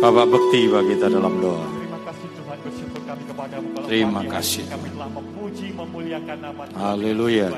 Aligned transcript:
Bapak 0.00 0.32
bekti 0.32 0.64
bagi 0.64 0.96
kita 0.96 1.12
dalam 1.12 1.44
doa. 1.44 1.60
Terima 1.60 2.00
kasih 2.08 2.28
Tuhan 2.32 2.56
bersyukur 2.64 3.00
kami 3.04 4.88
telah 4.96 5.08
memuji 5.12 5.66
memuliakan 5.76 6.38
nama 6.40 6.62
Tuhan. 6.72 6.80
Haleluya. 6.80 7.48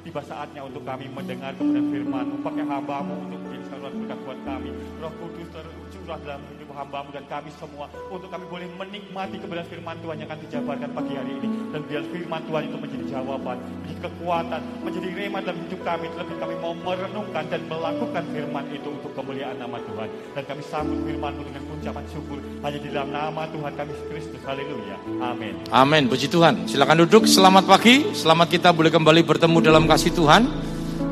Tiba 0.00 0.20
saatnya 0.24 0.64
untuk 0.64 0.80
kami 0.88 1.12
mendengar 1.12 1.52
kemudian 1.60 1.92
firman 1.92 2.40
pakai 2.40 2.64
hambamu 2.64 3.14
untuk 3.28 3.41
saluran 3.72 4.04
berkat 4.04 4.18
buat 4.28 4.38
kami. 4.44 4.70
Roh 5.00 5.12
Kudus 5.16 5.48
tercurah 5.48 6.18
dalam 6.20 6.40
hidup 6.52 6.68
hambamu 6.76 7.08
dan 7.16 7.24
kami 7.24 7.50
semua 7.56 7.86
untuk 8.12 8.28
kami 8.28 8.44
boleh 8.52 8.68
menikmati 8.76 9.40
kebenaran 9.40 9.68
firman 9.72 9.96
Tuhan 10.04 10.16
yang 10.20 10.28
akan 10.28 10.40
dijabarkan 10.44 10.90
pagi 10.92 11.12
hari 11.16 11.32
ini 11.40 11.48
dan 11.72 11.80
biar 11.88 12.02
firman 12.12 12.40
Tuhan 12.44 12.62
itu 12.68 12.76
menjadi 12.76 13.04
jawaban, 13.16 13.56
menjadi 13.80 13.98
kekuatan, 14.04 14.60
menjadi 14.84 15.08
rema 15.16 15.38
dalam 15.40 15.58
hidup 15.64 15.80
kami. 15.80 16.06
Terlebih 16.12 16.36
kami 16.36 16.54
mau 16.60 16.74
merenungkan 16.76 17.44
dan 17.48 17.60
melakukan 17.64 18.24
firman 18.28 18.64
itu 18.68 18.88
untuk 18.92 19.12
kemuliaan 19.16 19.56
nama 19.56 19.78
Tuhan 19.80 20.08
dan 20.36 20.42
kami 20.44 20.62
sambut 20.68 20.98
firman 21.08 21.32
dengan 21.40 21.62
ucapan 21.72 22.04
syukur 22.12 22.38
hanya 22.60 22.78
di 22.78 22.88
dalam 22.92 23.08
nama 23.08 23.42
Tuhan 23.48 23.72
kami 23.72 23.92
Kristus. 24.12 24.40
Haleluya. 24.44 24.96
Amin. 25.24 25.54
Amin. 25.72 26.02
Puji 26.12 26.28
Tuhan. 26.28 26.68
Silakan 26.68 27.08
duduk. 27.08 27.24
Selamat 27.24 27.64
pagi. 27.64 28.12
Selamat 28.12 28.52
kita 28.52 28.68
boleh 28.76 28.92
kembali 28.92 29.24
bertemu 29.24 29.58
dalam 29.64 29.88
kasih 29.88 30.12
Tuhan. 30.12 30.44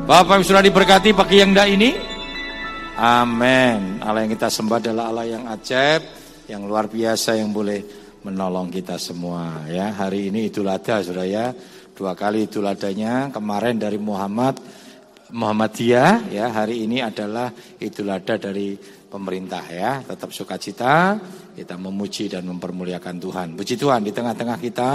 Bapak 0.05 0.41
yang 0.41 0.45
sudah 0.45 0.61
diberkati 0.65 1.15
pagi 1.15 1.39
yang 1.39 1.55
indah 1.55 1.67
ini. 1.71 2.10
Amin. 2.99 4.03
Allah 4.03 4.27
yang 4.27 4.33
kita 4.35 4.51
sembah 4.51 4.83
adalah 4.83 5.07
Allah 5.07 5.27
yang 5.27 5.47
ajaib, 5.47 6.03
yang 6.51 6.67
luar 6.67 6.91
biasa 6.91 7.39
yang 7.39 7.55
boleh 7.55 7.79
menolong 8.27 8.67
kita 8.67 8.99
semua 8.99 9.63
ya. 9.71 9.95
Hari 9.95 10.27
ini 10.27 10.51
Idul 10.51 10.67
Adha 10.67 10.99
Saudara 10.99 11.23
ya. 11.23 11.55
Dua 11.95 12.11
kali 12.19 12.51
Idul 12.51 12.67
Adhanya 12.67 13.31
kemarin 13.31 13.79
dari 13.79 13.95
Muhammad 13.95 14.59
Muhammadiyah 15.31 16.35
ya. 16.35 16.51
Hari 16.51 16.83
ini 16.83 16.99
adalah 16.99 17.47
Idul 17.79 18.11
Adha 18.11 18.35
dari 18.35 18.75
pemerintah 19.07 19.63
ya. 19.71 20.03
Tetap 20.03 20.35
sukacita, 20.35 21.15
kita 21.55 21.79
memuji 21.79 22.27
dan 22.27 22.43
mempermuliakan 22.43 23.15
Tuhan. 23.23 23.47
Puji 23.55 23.79
Tuhan 23.79 24.03
di 24.03 24.11
tengah-tengah 24.11 24.59
kita 24.59 24.91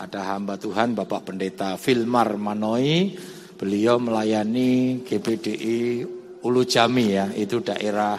ada 0.00 0.20
hamba 0.32 0.56
Tuhan 0.56 0.96
Bapak 0.96 1.28
Pendeta 1.28 1.76
Filmar 1.76 2.40
Manoi. 2.40 3.12
Beliau 3.58 3.98
melayani 3.98 5.02
GPDI 5.02 6.17
Ulu 6.48 6.64
Jami 6.64 7.12
ya, 7.12 7.28
itu 7.36 7.60
daerah 7.60 8.16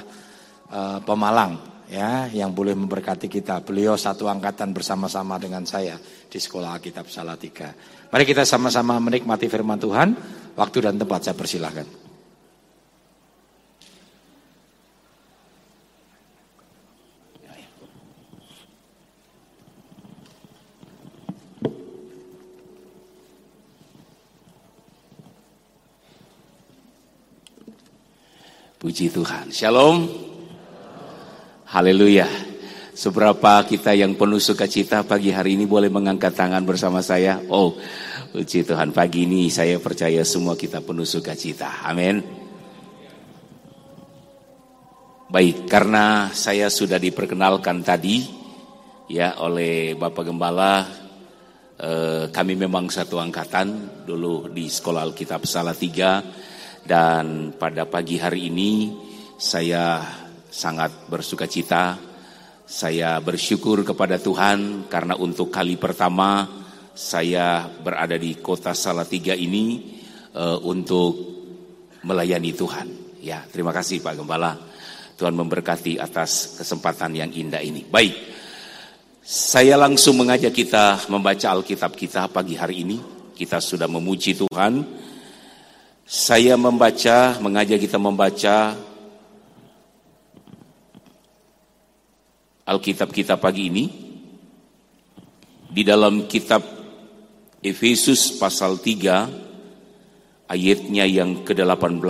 eh, 0.70 1.00
Pemalang 1.02 1.70
ya 1.90 2.30
yang 2.30 2.54
boleh 2.54 2.78
memberkati 2.78 3.26
kita. 3.26 3.66
Beliau 3.66 3.98
satu 3.98 4.30
angkatan 4.30 4.70
bersama-sama 4.70 5.42
dengan 5.42 5.66
saya 5.66 5.98
di 6.30 6.38
Sekolah 6.38 6.78
Alkitab 6.78 7.10
Salatiga. 7.10 7.74
Mari 8.14 8.24
kita 8.30 8.46
sama-sama 8.46 9.02
menikmati 9.02 9.50
firman 9.50 9.82
Tuhan. 9.82 10.14
Waktu 10.54 10.78
dan 10.86 11.00
tempat 11.00 11.24
saya 11.24 11.36
persilahkan. 11.40 12.09
Puji 28.80 29.12
Tuhan. 29.12 29.52
Shalom. 29.52 30.08
Haleluya. 31.68 32.32
Seberapa 32.96 33.60
kita 33.68 33.92
yang 33.92 34.16
penuh 34.16 34.40
sukacita 34.40 35.04
pagi 35.04 35.36
hari 35.36 35.60
ini 35.60 35.68
boleh 35.68 35.92
mengangkat 35.92 36.32
tangan 36.32 36.64
bersama 36.64 37.04
saya? 37.04 37.44
Oh, 37.52 37.76
puji 38.32 38.64
Tuhan. 38.64 38.96
Pagi 38.96 39.28
ini 39.28 39.52
saya 39.52 39.84
percaya 39.84 40.24
semua 40.24 40.56
kita 40.56 40.80
penuh 40.80 41.04
sukacita. 41.04 41.84
Amin. 41.84 42.24
Baik, 45.28 45.68
karena 45.68 46.32
saya 46.32 46.72
sudah 46.72 47.04
diperkenalkan 47.04 47.84
tadi 47.84 48.32
ya 49.12 49.44
oleh 49.44 50.00
Bapak 50.00 50.24
Gembala, 50.24 50.88
eh, 51.76 52.32
kami 52.32 52.56
memang 52.56 52.88
satu 52.88 53.20
angkatan 53.20 54.08
dulu 54.08 54.48
di 54.48 54.72
Sekolah 54.72 55.04
Alkitab 55.04 55.44
Salatiga 55.44 56.24
dan 56.86 57.56
pada 57.56 57.88
pagi 57.88 58.20
hari 58.20 58.52
ini 58.52 58.94
saya 59.40 60.04
sangat 60.50 61.08
bersuka 61.08 61.48
cita. 61.48 61.98
Saya 62.70 63.18
bersyukur 63.18 63.82
kepada 63.82 64.22
Tuhan 64.22 64.86
karena 64.92 65.18
untuk 65.18 65.50
kali 65.50 65.74
pertama 65.82 66.46
saya 66.94 67.66
berada 67.66 68.14
di 68.14 68.38
kota 68.38 68.78
Salatiga 68.78 69.34
ini 69.34 69.98
eh, 70.36 70.60
untuk 70.62 71.18
melayani 72.06 72.52
Tuhan. 72.54 72.88
Ya, 73.26 73.44
terima 73.50 73.74
kasih 73.74 74.04
Pak 74.06 74.22
Gembala. 74.22 74.54
Tuhan 75.20 75.36
memberkati 75.36 76.00
atas 76.00 76.56
kesempatan 76.56 77.12
yang 77.12 77.32
indah 77.34 77.60
ini. 77.60 77.84
Baik. 77.84 78.16
Saya 79.20 79.76
langsung 79.76 80.18
mengajak 80.18 80.56
kita 80.56 81.06
membaca 81.12 81.52
Alkitab 81.52 81.94
kita 81.94 82.32
pagi 82.32 82.56
hari 82.56 82.88
ini. 82.88 82.98
Kita 83.36 83.60
sudah 83.60 83.86
memuji 83.92 84.40
Tuhan. 84.40 84.74
Saya 86.10 86.58
membaca, 86.58 87.38
mengajak 87.38 87.86
kita 87.86 88.02
membaca 88.02 88.74
Alkitab 92.66 93.14
kita 93.14 93.38
pagi 93.38 93.70
ini 93.70 93.86
di 95.70 95.86
dalam 95.86 96.26
kitab 96.26 96.66
Efesus 97.62 98.42
pasal 98.42 98.82
3 98.82 100.50
ayatnya 100.50 101.06
yang 101.06 101.46
ke-18. 101.46 102.02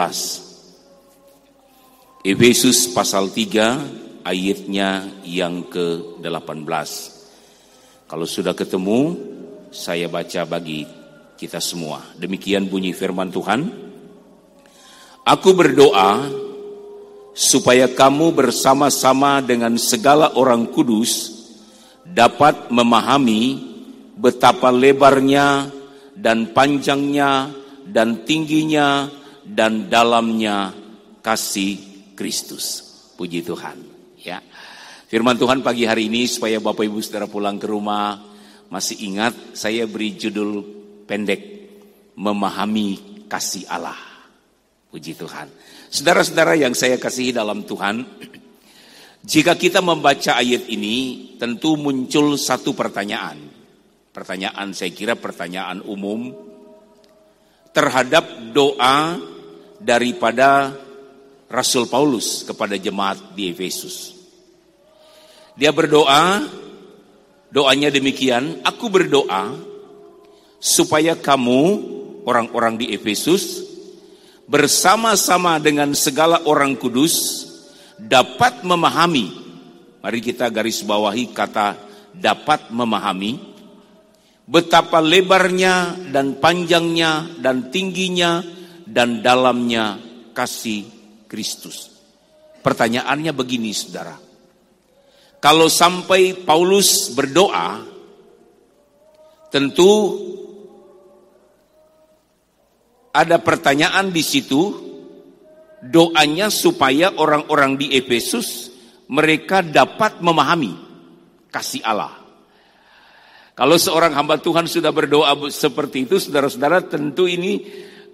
Efesus 2.24 2.96
pasal 2.96 3.36
3 3.36 4.24
ayatnya 4.24 5.12
yang 5.28 5.68
ke-18. 5.68 6.88
Kalau 8.08 8.24
sudah 8.24 8.56
ketemu, 8.56 9.20
saya 9.76 10.08
baca 10.08 10.48
bagi 10.48 10.88
kita 11.36 11.60
semua. 11.60 12.00
Demikian 12.16 12.72
bunyi 12.72 12.96
firman 12.96 13.28
Tuhan. 13.28 13.88
Aku 15.29 15.53
berdoa 15.53 16.25
supaya 17.38 17.85
kamu 17.85 18.34
bersama-sama 18.34 19.45
dengan 19.45 19.78
segala 19.78 20.34
orang 20.34 20.66
kudus 20.73 21.38
dapat 22.01 22.73
memahami 22.73 23.62
betapa 24.18 24.73
lebarnya 24.73 25.69
dan 26.18 26.50
panjangnya 26.50 27.45
dan 27.85 28.25
tingginya 28.25 29.06
dan 29.45 29.85
dalamnya 29.85 30.73
kasih 31.22 31.78
Kristus. 32.18 32.89
Puji 33.13 33.45
Tuhan, 33.45 33.78
ya. 34.25 34.41
Firman 35.13 35.38
Tuhan 35.38 35.62
pagi 35.62 35.85
hari 35.85 36.09
ini 36.09 36.25
supaya 36.25 36.57
Bapak 36.57 36.89
Ibu 36.89 37.06
Saudara 37.06 37.29
pulang 37.29 37.62
ke 37.62 37.69
rumah 37.69 38.18
masih 38.73 38.97
ingat 39.06 39.53
saya 39.53 39.85
beri 39.85 40.18
judul 40.18 40.66
pendek 41.06 41.69
memahami 42.18 43.22
kasih 43.29 43.69
Allah. 43.69 44.09
Puji 44.89 45.13
Tuhan. 45.13 45.45
Saudara-saudara 45.94 46.57
yang 46.57 46.73
saya 46.73 46.97
kasihi 46.97 47.29
dalam 47.29 47.61
Tuhan, 47.61 48.01
jika 49.38 49.53
kita 49.53 49.85
membaca 49.85 50.33
ayat 50.33 50.66
ini 50.66 51.38
tentu 51.38 51.77
muncul 51.77 52.33
satu 52.33 52.73
pertanyaan. 52.73 53.38
Pertanyaan 54.09 54.73
saya 54.73 54.89
kira 54.89 55.13
pertanyaan 55.13 55.85
umum 55.85 56.33
terhadap 57.69 58.50
doa 58.50 59.22
daripada 59.77 60.73
Rasul 61.45 61.85
Paulus 61.85 62.41
kepada 62.41 62.73
jemaat 62.73 63.38
di 63.38 63.53
Efesus. 63.53 64.17
Dia 65.53 65.69
berdoa, 65.69 66.50
doanya 67.53 67.94
demikian, 67.94 68.66
aku 68.66 68.89
berdoa 68.89 69.53
supaya 70.57 71.13
kamu 71.13 71.61
orang-orang 72.25 72.81
di 72.81 72.89
Efesus 72.97 73.69
bersama-sama 74.50 75.62
dengan 75.62 75.94
segala 75.94 76.42
orang 76.50 76.74
kudus 76.74 77.46
dapat 78.02 78.66
memahami. 78.66 79.30
Mari 80.01 80.19
kita 80.25 80.50
garis 80.50 80.81
bawahi 80.81 81.30
kata 81.30 81.78
dapat 82.18 82.74
memahami 82.74 83.38
betapa 84.50 84.98
lebarnya 84.98 85.94
dan 86.10 86.42
panjangnya 86.42 87.30
dan 87.38 87.69
tingginya 87.69 88.42
dan 88.90 89.22
dalamnya 89.22 90.01
kasih 90.34 90.90
Kristus. 91.30 91.94
Pertanyaannya 92.66 93.30
begini 93.38 93.69
Saudara. 93.69 94.18
Kalau 95.40 95.69
sampai 95.69 96.34
Paulus 96.34 97.13
berdoa 97.13 97.86
tentu 99.54 100.18
ada 103.13 103.41
pertanyaan 103.41 104.13
di 104.13 104.21
situ 104.21 104.89
doanya 105.79 106.51
supaya 106.51 107.15
orang-orang 107.15 107.79
di 107.79 107.88
Efesus 107.95 108.69
mereka 109.09 109.65
dapat 109.65 110.21
memahami 110.21 110.75
kasih 111.50 111.81
Allah. 111.81 112.13
Kalau 113.57 113.75
seorang 113.75 114.15
hamba 114.15 114.39
Tuhan 114.39 114.71
sudah 114.71 114.95
berdoa 114.95 115.35
seperti 115.51 116.07
itu, 116.07 116.15
saudara-saudara, 116.15 116.79
tentu 116.88 117.27
ini 117.27 117.59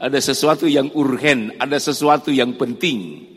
ada 0.02 0.18
sesuatu 0.18 0.66
yang 0.66 0.90
urgen, 0.98 1.54
ada 1.62 1.78
sesuatu 1.78 2.34
yang 2.34 2.58
penting. 2.58 3.30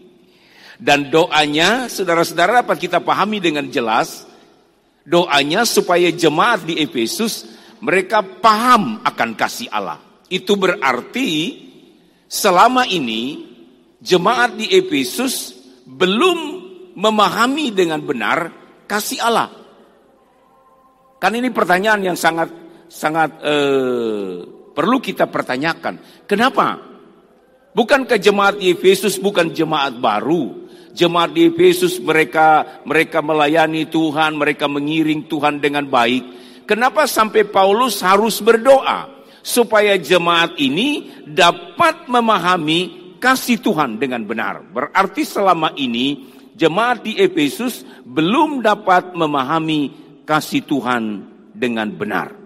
Dan 0.80 1.12
doanya, 1.12 1.90
saudara-saudara 1.90 2.64
dapat 2.64 2.80
kita 2.80 3.04
pahami 3.04 3.44
dengan 3.44 3.68
jelas, 3.68 4.24
doanya 5.04 5.68
supaya 5.68 6.08
jemaat 6.08 6.64
di 6.64 6.80
Efesus 6.80 7.44
mereka 7.84 8.24
paham 8.24 9.04
akan 9.04 9.30
kasih 9.36 9.68
Allah. 9.68 10.07
Itu 10.28 10.60
berarti 10.60 11.56
selama 12.28 12.84
ini 12.84 13.48
jemaat 13.98 14.60
di 14.60 14.68
Efesus 14.68 15.56
belum 15.88 16.38
memahami 16.94 17.72
dengan 17.72 18.04
benar 18.04 18.52
kasih 18.84 19.24
Allah. 19.24 19.48
Kan 21.18 21.34
ini 21.34 21.50
pertanyaan 21.50 22.12
yang 22.12 22.18
sangat 22.18 22.52
sangat 22.86 23.40
eh, 23.42 24.44
perlu 24.76 24.98
kita 25.02 25.26
pertanyakan. 25.26 26.24
Kenapa? 26.28 26.78
Bukankah 27.74 28.18
jemaat 28.20 28.60
di 28.60 28.70
Efesus 28.74 29.18
bukan 29.18 29.50
jemaat 29.50 29.98
baru? 29.98 30.68
Jemaat 30.94 31.30
di 31.34 31.46
Efesus 31.46 31.98
mereka 32.02 32.82
mereka 32.84 33.22
melayani 33.22 33.86
Tuhan, 33.86 34.36
mereka 34.36 34.66
mengiring 34.66 35.26
Tuhan 35.26 35.62
dengan 35.62 35.86
baik. 35.86 36.36
Kenapa 36.68 37.08
sampai 37.08 37.48
Paulus 37.48 38.02
harus 38.04 38.44
berdoa 38.44 39.17
supaya 39.48 39.96
jemaat 39.96 40.60
ini 40.60 41.08
dapat 41.24 42.04
memahami 42.04 43.16
kasih 43.16 43.56
Tuhan 43.64 43.96
dengan 43.96 44.28
benar? 44.28 44.60
Berarti 44.60 45.24
selama 45.24 45.72
ini 45.72 46.28
jemaat 46.52 47.00
di 47.00 47.16
Efesus 47.16 47.88
belum 48.04 48.60
dapat 48.60 49.16
memahami 49.16 49.88
kasih 50.28 50.68
Tuhan 50.68 51.24
dengan 51.56 51.88
benar. 51.96 52.36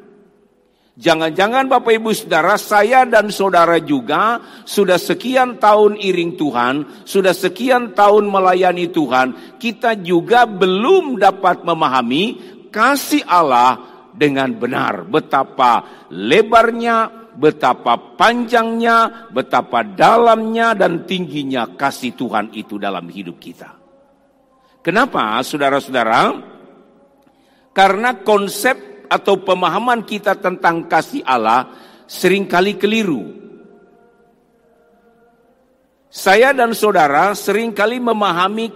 Jangan-jangan 0.93 1.73
Bapak 1.73 1.97
Ibu 1.97 2.13
Saudara, 2.13 2.61
saya 2.61 3.09
dan 3.09 3.33
saudara 3.33 3.81
juga 3.81 4.45
sudah 4.69 5.01
sekian 5.01 5.57
tahun 5.57 5.97
iring 5.97 6.37
Tuhan, 6.37 6.75
sudah 7.09 7.33
sekian 7.33 7.97
tahun 7.97 8.29
melayani 8.29 8.93
Tuhan, 8.93 9.57
kita 9.57 9.97
juga 10.05 10.45
belum 10.45 11.17
dapat 11.17 11.65
memahami 11.65 12.25
kasih 12.69 13.25
Allah 13.25 13.92
dengan 14.13 14.53
benar. 14.55 15.09
Betapa 15.09 16.07
lebarnya, 16.13 17.31
betapa 17.35 18.17
panjangnya, 18.17 19.29
betapa 19.33 19.83
dalamnya 19.83 20.77
dan 20.77 21.09
tingginya 21.09 21.73
kasih 21.75 22.13
Tuhan 22.15 22.53
itu 22.53 22.77
dalam 22.77 23.09
hidup 23.09 23.41
kita. 23.41 23.81
Kenapa 24.85 25.41
saudara-saudara? 25.41 26.53
Karena 27.73 28.21
konsep 28.21 29.07
atau 29.09 29.41
pemahaman 29.41 30.05
kita 30.05 30.37
tentang 30.37 30.89
kasih 30.89 31.25
Allah 31.25 31.73
sering 32.05 32.45
kali 32.45 32.77
keliru. 32.77 33.41
Saya 36.13 36.53
dan 36.53 36.77
saudara 36.77 37.33
sering 37.33 37.73
kali 37.73 37.97
memahami 37.97 38.69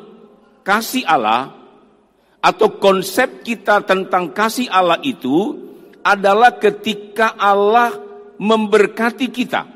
kasih 0.64 1.04
Allah 1.04 1.52
atau 2.46 2.78
konsep 2.78 3.43
kita 3.43 3.82
tentang 3.82 4.31
kasih 4.31 4.70
Allah 4.70 5.02
itu 5.02 5.58
adalah 6.06 6.54
ketika 6.62 7.34
Allah 7.34 7.90
memberkati 8.38 9.26
kita. 9.34 9.66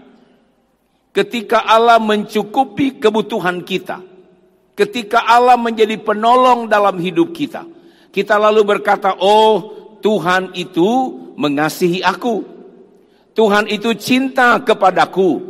Ketika 1.11 1.67
Allah 1.67 1.99
mencukupi 1.99 3.02
kebutuhan 3.02 3.67
kita. 3.67 3.99
Ketika 4.78 5.26
Allah 5.26 5.58
menjadi 5.58 5.99
penolong 5.99 6.70
dalam 6.70 6.94
hidup 7.02 7.34
kita. 7.34 7.67
Kita 8.14 8.38
lalu 8.38 8.62
berkata, 8.62 9.19
"Oh, 9.19 9.75
Tuhan 9.99 10.55
itu 10.55 10.87
mengasihi 11.34 12.00
aku. 12.06 12.46
Tuhan 13.34 13.67
itu 13.67 13.94
cinta 13.99 14.58
kepadaku. 14.62 15.43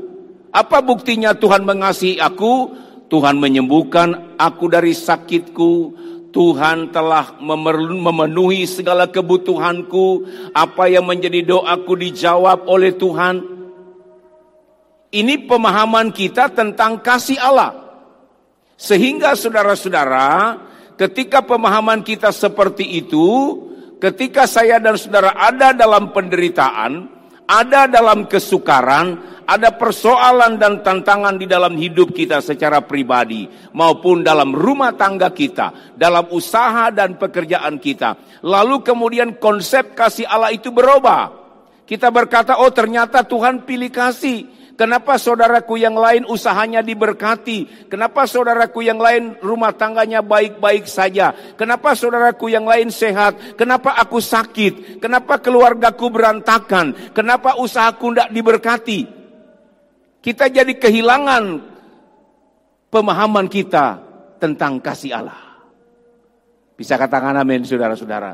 Apa 0.50 0.82
buktinya 0.82 1.36
Tuhan 1.36 1.62
mengasihi 1.68 2.16
aku? 2.18 2.74
Tuhan 3.10 3.38
menyembuhkan 3.42 4.38
aku 4.38 4.70
dari 4.70 4.94
sakitku. 4.94 5.94
Tuhan 6.30 6.94
telah 6.94 7.38
memenuhi 7.42 8.66
segala 8.66 9.10
kebutuhanku. 9.10 10.26
Apa 10.54 10.86
yang 10.86 11.06
menjadi 11.06 11.42
doaku 11.42 11.98
dijawab 11.98 12.66
oleh 12.70 12.94
Tuhan. 12.94 13.42
Ini 15.10 15.34
pemahaman 15.50 16.14
kita 16.14 16.54
tentang 16.54 17.02
kasih 17.02 17.38
Allah. 17.42 17.74
Sehingga 18.78 19.34
saudara-saudara, 19.34 20.56
ketika 20.94 21.42
pemahaman 21.44 22.00
kita 22.00 22.30
seperti 22.30 23.02
itu, 23.02 23.26
ketika 24.00 24.48
saya 24.48 24.80
dan 24.80 24.96
saudara 24.96 25.36
ada 25.36 25.76
dalam 25.76 26.14
penderitaan, 26.14 27.19
ada 27.50 27.90
dalam 27.90 28.30
kesukaran, 28.30 29.18
ada 29.42 29.74
persoalan 29.74 30.54
dan 30.54 30.86
tantangan 30.86 31.34
di 31.34 31.50
dalam 31.50 31.74
hidup 31.74 32.14
kita 32.14 32.38
secara 32.38 32.86
pribadi 32.86 33.50
maupun 33.74 34.22
dalam 34.22 34.54
rumah 34.54 34.94
tangga 34.94 35.34
kita, 35.34 35.98
dalam 35.98 36.30
usaha 36.30 36.94
dan 36.94 37.18
pekerjaan 37.18 37.82
kita. 37.82 38.38
Lalu 38.46 38.86
kemudian 38.86 39.42
konsep 39.42 39.98
kasih 39.98 40.30
Allah 40.30 40.54
itu 40.54 40.70
berubah. 40.70 41.34
Kita 41.82 42.14
berkata, 42.14 42.62
"Oh, 42.62 42.70
ternyata 42.70 43.26
Tuhan 43.26 43.66
pilih 43.66 43.90
kasih." 43.90 44.59
Kenapa 44.80 45.20
saudaraku 45.20 45.76
yang 45.76 45.92
lain 45.92 46.24
usahanya 46.24 46.80
diberkati? 46.80 47.84
Kenapa 47.92 48.24
saudaraku 48.24 48.80
yang 48.80 48.96
lain 48.96 49.36
rumah 49.44 49.76
tangganya 49.76 50.24
baik-baik 50.24 50.88
saja? 50.88 51.36
Kenapa 51.60 51.92
saudaraku 51.92 52.48
yang 52.48 52.64
lain 52.64 52.88
sehat? 52.88 53.60
Kenapa 53.60 53.92
aku 54.00 54.24
sakit? 54.24 54.96
Kenapa 54.96 55.36
keluargaku 55.36 56.08
berantakan? 56.08 57.12
Kenapa 57.12 57.60
usahaku 57.60 58.16
tidak 58.16 58.32
diberkati? 58.32 59.00
Kita 60.24 60.48
jadi 60.48 60.72
kehilangan 60.72 61.60
pemahaman 62.88 63.52
kita 63.52 64.00
tentang 64.40 64.80
kasih 64.80 65.12
Allah. 65.12 65.60
Bisa 66.80 66.96
katakan 66.96 67.36
amin 67.36 67.68
saudara-saudara. 67.68 68.32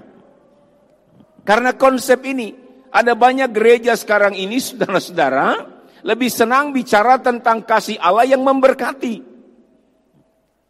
Karena 1.42 1.74
konsep 1.74 2.22
ini, 2.22 2.54
ada 2.94 3.18
banyak 3.18 3.50
gereja 3.50 3.98
sekarang 3.98 4.38
ini 4.38 4.62
saudara-saudara, 4.62 5.75
lebih 6.04 6.28
senang 6.28 6.74
bicara 6.74 7.16
tentang 7.22 7.64
kasih 7.64 7.96
Allah 7.96 8.28
yang 8.28 8.42
memberkati. 8.42 9.22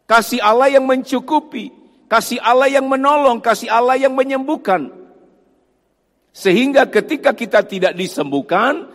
Kasih 0.07 0.39
Allah 0.39 0.71
yang 0.71 0.87
mencukupi, 0.87 1.67
kasih 2.07 2.39
Allah 2.39 2.71
yang 2.71 2.87
menolong, 2.87 3.43
kasih 3.43 3.67
Allah 3.67 3.99
yang 3.99 4.15
menyembuhkan. 4.15 4.87
Sehingga 6.31 6.87
ketika 6.87 7.35
kita 7.35 7.65
tidak 7.67 7.91
disembuhkan, 7.97 8.87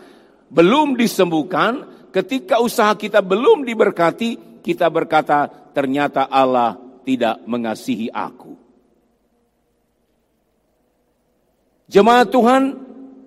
belum 0.49 0.97
disembuhkan, 0.97 1.85
ketika 2.15 2.65
usaha 2.65 2.97
kita 2.97 3.21
belum 3.21 3.69
diberkati, 3.69 4.63
kita 4.65 4.89
berkata, 4.89 5.51
ternyata 5.77 6.31
Allah 6.33 6.81
tidak 7.03 7.43
mengasihi 7.45 8.09
aku. 8.09 8.57
Jemaat 11.93 12.33
Tuhan, 12.33 12.63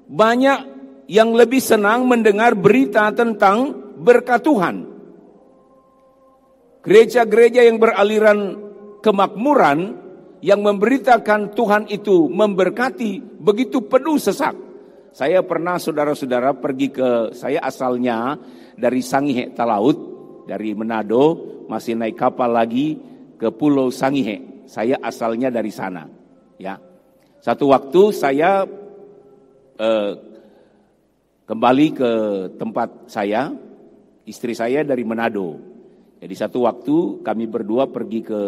banyak 0.09 0.74
yang 1.05 1.33
lebih 1.37 1.61
senang 1.61 2.09
mendengar 2.09 2.57
berita 2.57 3.13
tentang 3.13 3.73
berkat 3.97 4.41
Tuhan. 4.41 4.75
Gereja-gereja 6.85 7.65
yang 7.65 7.81
beraliran 7.81 8.57
kemakmuran 9.01 10.05
yang 10.45 10.61
memberitakan 10.61 11.57
Tuhan 11.57 11.89
itu 11.89 12.29
memberkati 12.29 13.41
begitu 13.41 13.81
penuh 13.85 14.21
sesak. 14.21 14.53
Saya 15.15 15.41
pernah 15.41 15.79
saudara-saudara 15.79 16.53
pergi 16.59 16.91
ke 16.91 17.33
saya 17.33 17.63
asalnya 17.63 18.37
dari 18.77 19.01
Sangihe 19.01 19.55
Talaut 19.55 19.97
dari 20.45 20.77
Manado 20.77 21.55
masih 21.65 21.97
naik 21.97 22.19
kapal 22.19 22.53
lagi 22.53 22.99
ke 23.41 23.49
Pulau 23.49 23.89
Sangihe. 23.89 24.67
Saya 24.69 24.97
asalnya 25.01 25.53
dari 25.53 25.69
sana, 25.69 26.09
ya. 26.57 26.77
Satu 27.41 27.69
waktu 27.69 28.09
saya 28.09 28.65
eh, 29.77 30.11
kembali 31.45 31.87
ke 31.93 32.11
tempat 32.57 33.09
saya, 33.09 33.53
istri 34.25 34.57
saya 34.57 34.81
dari 34.81 35.05
Manado. 35.05 35.61
Jadi 36.19 36.33
satu 36.33 36.65
waktu 36.65 37.21
kami 37.21 37.45
berdua 37.45 37.85
pergi 37.89 38.21
ke 38.25 38.41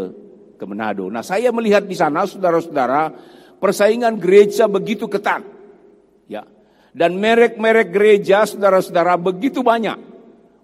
ke 0.57 0.65
Manado. 0.65 1.05
Nah 1.13 1.21
saya 1.21 1.53
melihat 1.53 1.85
di 1.85 1.93
sana 1.93 2.25
saudara-saudara 2.25 3.13
persaingan 3.61 4.17
gereja 4.17 4.65
begitu 4.65 5.05
ketat. 5.05 5.45
Ya. 6.25 6.43
Dan 6.97 7.21
merek-merek 7.21 7.93
gereja 7.93 8.49
saudara-saudara 8.49 9.13
begitu 9.21 9.61
banyak. 9.61 10.01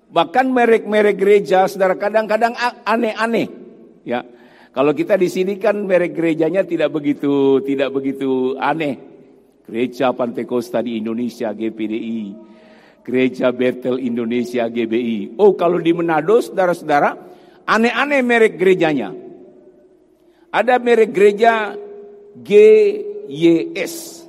Bahkan 0.10 0.46
merek-merek 0.50 1.18
gereja 1.18 1.70
saudara 1.70 1.94
kadang-kadang 1.94 2.58
aneh-aneh. 2.82 3.48
Ya. 4.02 4.25
Kalau 4.74 4.98
kita 4.98 5.13
di 5.22 5.30
sini 5.30 5.62
kan 5.62 5.78
merek 5.86 6.18
gerejanya 6.18 6.66
tidak 6.66 6.90
begitu 6.90 7.62
tidak 7.62 7.94
begitu 7.94 8.58
aneh. 8.58 9.12
Gereja 9.63 10.12
Pantekosta 10.12 10.84
di 10.84 11.00
Indonesia 11.00 11.55
GPDI, 11.55 12.36
Gereja 13.03 13.51
Bethel 13.51 14.00
Indonesia 14.00 14.67
GBI. 14.67 15.39
Oh 15.39 15.55
kalau 15.55 15.79
di 15.79 15.91
Manado 15.91 16.39
saudara-saudara, 16.39 17.15
aneh-aneh 17.67 18.22
merek 18.24 18.55
gerejanya. 18.55 19.12
Ada 20.53 20.79
merek 20.79 21.12
gereja 21.12 21.74
GYS. 22.38 24.24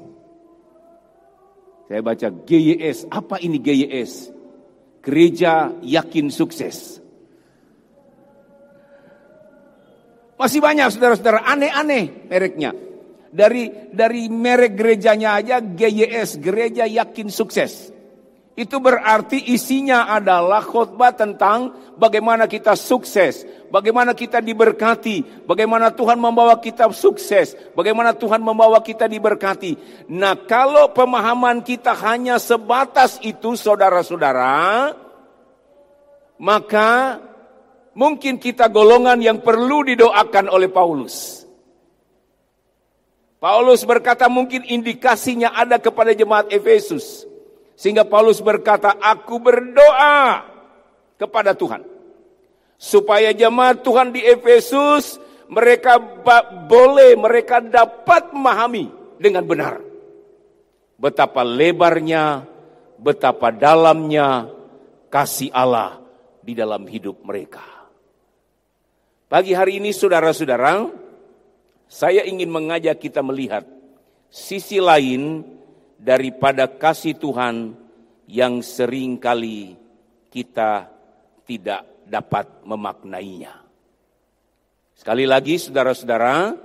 Saya 1.85 2.01
baca 2.01 2.29
GYS, 2.33 3.07
apa 3.13 3.37
ini 3.39 3.61
GYS? 3.61 4.33
Gereja 5.05 5.71
yakin 5.85 6.33
sukses. 6.33 6.99
Masih 10.35 10.59
banyak 10.59 10.91
saudara-saudara 10.91 11.45
aneh-aneh 11.47 12.27
mereknya. 12.27 12.94
Dari 13.35 13.91
dari 13.91 14.31
merek 14.31 14.79
gerejanya 14.79 15.35
aja 15.35 15.59
GYS, 15.59 16.39
Gereja 16.39 16.87
Yakin 16.87 17.27
Sukses. 17.35 17.91
Itu 18.55 18.79
berarti 18.79 19.51
isinya 19.51 20.07
adalah 20.07 20.63
khotbah 20.63 21.11
tentang 21.11 21.75
bagaimana 21.99 22.47
kita 22.47 22.79
sukses, 22.79 23.43
bagaimana 23.67 24.15
kita 24.15 24.39
diberkati, 24.39 25.43
bagaimana 25.43 25.91
Tuhan 25.91 26.23
membawa 26.23 26.63
kita 26.63 26.87
sukses, 26.95 27.59
bagaimana 27.75 28.15
Tuhan 28.15 28.39
membawa 28.39 28.79
kita 28.79 29.11
diberkati. 29.11 30.07
Nah, 30.07 30.39
kalau 30.47 30.95
pemahaman 30.95 31.67
kita 31.67 31.99
hanya 31.99 32.39
sebatas 32.39 33.19
itu, 33.27 33.59
saudara-saudara, 33.59 34.95
maka 36.39 37.19
mungkin 37.99 38.39
kita 38.39 38.71
golongan 38.71 39.19
yang 39.19 39.43
perlu 39.43 39.83
didoakan 39.83 40.47
oleh 40.47 40.71
Paulus. 40.71 41.44
Paulus 43.45 43.85
berkata 43.85 44.25
mungkin 44.33 44.65
indikasinya 44.65 45.53
ada 45.53 45.77
kepada 45.77 46.17
jemaat 46.17 46.49
Efesus. 46.49 47.29
Sehingga 47.77 48.01
Paulus 48.01 48.41
berkata, 48.41 48.97
aku 48.97 49.37
berdoa 49.37 50.49
kepada 51.21 51.53
Tuhan. 51.53 51.85
Supaya 52.81 53.37
jemaat 53.37 53.85
Tuhan 53.85 54.17
di 54.17 54.25
Efesus, 54.25 55.21
mereka 55.53 56.01
boleh, 56.65 57.21
mereka 57.21 57.61
dapat 57.61 58.33
memahami 58.33 58.89
dengan 59.21 59.45
benar. 59.45 59.85
Betapa 60.97 61.45
lebarnya, 61.45 62.49
betapa 62.97 63.53
dalamnya 63.53 64.49
kasih 65.13 65.53
Allah 65.53 66.01
di 66.41 66.57
dalam 66.57 66.89
hidup 66.89 67.21
mereka. 67.21 67.61
Pagi 69.29 69.53
hari 69.53 69.85
ini 69.85 69.93
saudara-saudara, 69.93 71.04
saya 71.95 72.27
ingin 72.27 72.51
mengajak 72.51 72.99
kita 72.99 73.23
melihat 73.23 73.63
sisi 74.27 74.83
lain 74.83 75.47
daripada 75.95 76.67
kasih 76.67 77.15
Tuhan 77.15 77.79
yang 78.27 78.67
sering 78.67 79.15
kali 79.23 79.79
kita 80.27 80.91
tidak 81.47 81.87
dapat 82.03 82.67
memaknainya. 82.67 83.63
Sekali 84.99 85.23
lagi 85.23 85.55
saudara-saudara, 85.55 86.59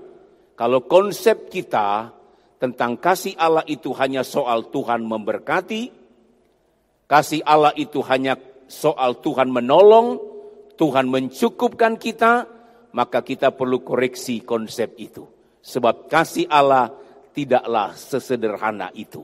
kalau 0.58 0.90
konsep 0.90 1.46
kita 1.54 2.10
tentang 2.58 2.98
kasih 2.98 3.38
Allah 3.38 3.62
itu 3.70 3.94
hanya 4.02 4.26
soal 4.26 4.74
Tuhan 4.74 5.06
memberkati, 5.06 5.94
kasih 7.06 7.46
Allah 7.46 7.78
itu 7.78 8.02
hanya 8.02 8.34
soal 8.66 9.22
Tuhan 9.22 9.54
menolong, 9.54 10.18
Tuhan 10.74 11.06
mencukupkan 11.06 12.02
kita, 12.02 12.50
maka 12.94 13.22
kita 13.22 13.54
perlu 13.54 13.82
koreksi 13.86 14.42
konsep 14.42 14.98
itu. 14.98 15.26
Sebab 15.60 16.10
kasih 16.10 16.50
Allah 16.50 16.90
tidaklah 17.36 17.94
sesederhana 17.94 18.90
itu. 18.98 19.22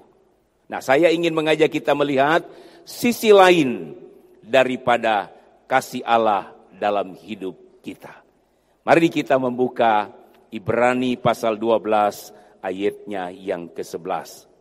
Nah, 0.69 0.81
saya 0.81 1.13
ingin 1.13 1.33
mengajak 1.33 1.69
kita 1.69 1.93
melihat 1.93 2.45
sisi 2.85 3.29
lain 3.33 3.93
daripada 4.41 5.29
kasih 5.65 6.05
Allah 6.05 6.53
dalam 6.73 7.13
hidup 7.17 7.81
kita. 7.81 8.13
Mari 8.85 9.09
kita 9.09 9.41
membuka 9.41 10.09
Ibrani 10.53 11.17
pasal 11.17 11.57
12 11.57 12.61
ayatnya 12.61 13.33
yang 13.33 13.69
ke-11. 13.73 14.55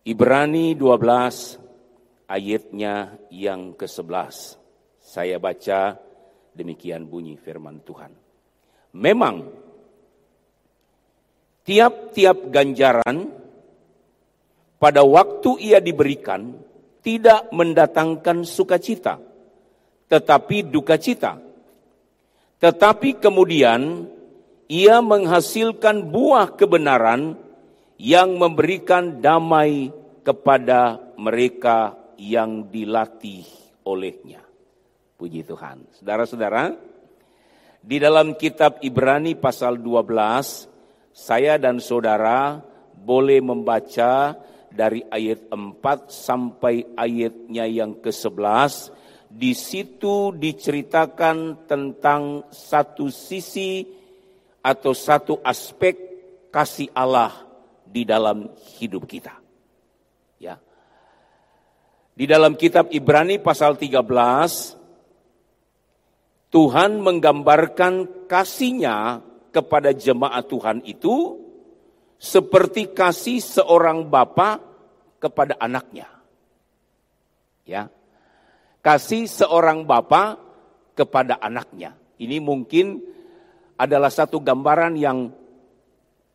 Ibrani 0.00 0.72
12 0.74 1.59
ayatnya 2.30 3.18
yang 3.34 3.74
ke-11. 3.74 4.54
Saya 5.02 5.42
baca 5.42 5.98
Demikian 6.50 7.06
bunyi 7.06 7.38
firman 7.38 7.78
Tuhan. 7.86 8.10
Memang 8.98 9.46
tiap-tiap 11.62 12.50
ganjaran 12.50 13.30
pada 14.82 15.06
waktu 15.06 15.50
ia 15.62 15.78
diberikan 15.78 16.58
tidak 17.06 17.48
mendatangkan 17.54 18.42
sukacita, 18.42 19.22
tetapi 20.10 20.66
duka 20.66 20.98
cita. 20.98 21.38
Tetapi 22.60 23.22
kemudian 23.22 24.10
ia 24.66 24.98
menghasilkan 25.00 26.10
buah 26.10 26.58
kebenaran 26.58 27.38
yang 27.96 28.36
memberikan 28.36 29.22
damai 29.22 29.94
kepada 30.26 30.98
mereka 31.16 31.99
yang 32.20 32.68
dilatih 32.68 33.48
olehnya. 33.88 34.44
Puji 35.16 35.40
Tuhan. 35.48 35.88
Saudara-saudara, 35.96 36.76
di 37.80 37.96
dalam 37.96 38.36
kitab 38.36 38.84
Ibrani 38.84 39.32
pasal 39.40 39.80
12, 39.80 40.68
saya 41.16 41.56
dan 41.56 41.80
saudara 41.80 42.60
boleh 42.92 43.40
membaca 43.40 44.36
dari 44.68 45.00
ayat 45.08 45.48
4 45.48 46.12
sampai 46.12 46.92
ayatnya 46.92 47.64
yang 47.64 47.96
ke-11. 48.04 48.92
Di 49.30 49.56
situ 49.56 50.36
diceritakan 50.36 51.64
tentang 51.64 52.52
satu 52.52 53.08
sisi 53.08 53.86
atau 54.60 54.92
satu 54.92 55.40
aspek 55.40 55.96
kasih 56.52 56.92
Allah 56.92 57.32
di 57.86 58.04
dalam 58.04 58.50
hidup 58.76 59.08
kita. 59.08 59.39
Di 62.20 62.28
dalam 62.28 62.52
kitab 62.52 62.92
Ibrani 62.92 63.40
pasal 63.40 63.80
13 63.80 64.04
Tuhan 66.52 67.00
menggambarkan 67.00 68.28
kasihnya 68.28 69.24
kepada 69.48 69.96
jemaat 69.96 70.44
Tuhan 70.44 70.84
itu 70.84 71.40
seperti 72.20 72.92
kasih 72.92 73.40
seorang 73.40 74.04
bapa 74.04 74.60
kepada 75.16 75.56
anaknya. 75.56 76.12
Ya. 77.64 77.88
Kasih 78.84 79.24
seorang 79.24 79.88
bapa 79.88 80.36
kepada 80.92 81.40
anaknya. 81.40 81.96
Ini 82.20 82.36
mungkin 82.36 83.00
adalah 83.80 84.12
satu 84.12 84.44
gambaran 84.44 84.92
yang 85.00 85.32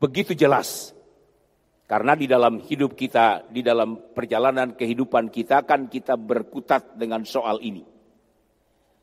begitu 0.02 0.34
jelas. 0.34 0.95
Karena 1.86 2.18
di 2.18 2.26
dalam 2.26 2.58
hidup 2.58 2.98
kita, 2.98 3.46
di 3.46 3.62
dalam 3.62 4.10
perjalanan 4.10 4.74
kehidupan 4.74 5.30
kita 5.30 5.62
kan 5.70 5.86
kita 5.86 6.18
berkutat 6.18 6.98
dengan 6.98 7.22
soal 7.22 7.62
ini. 7.62 7.86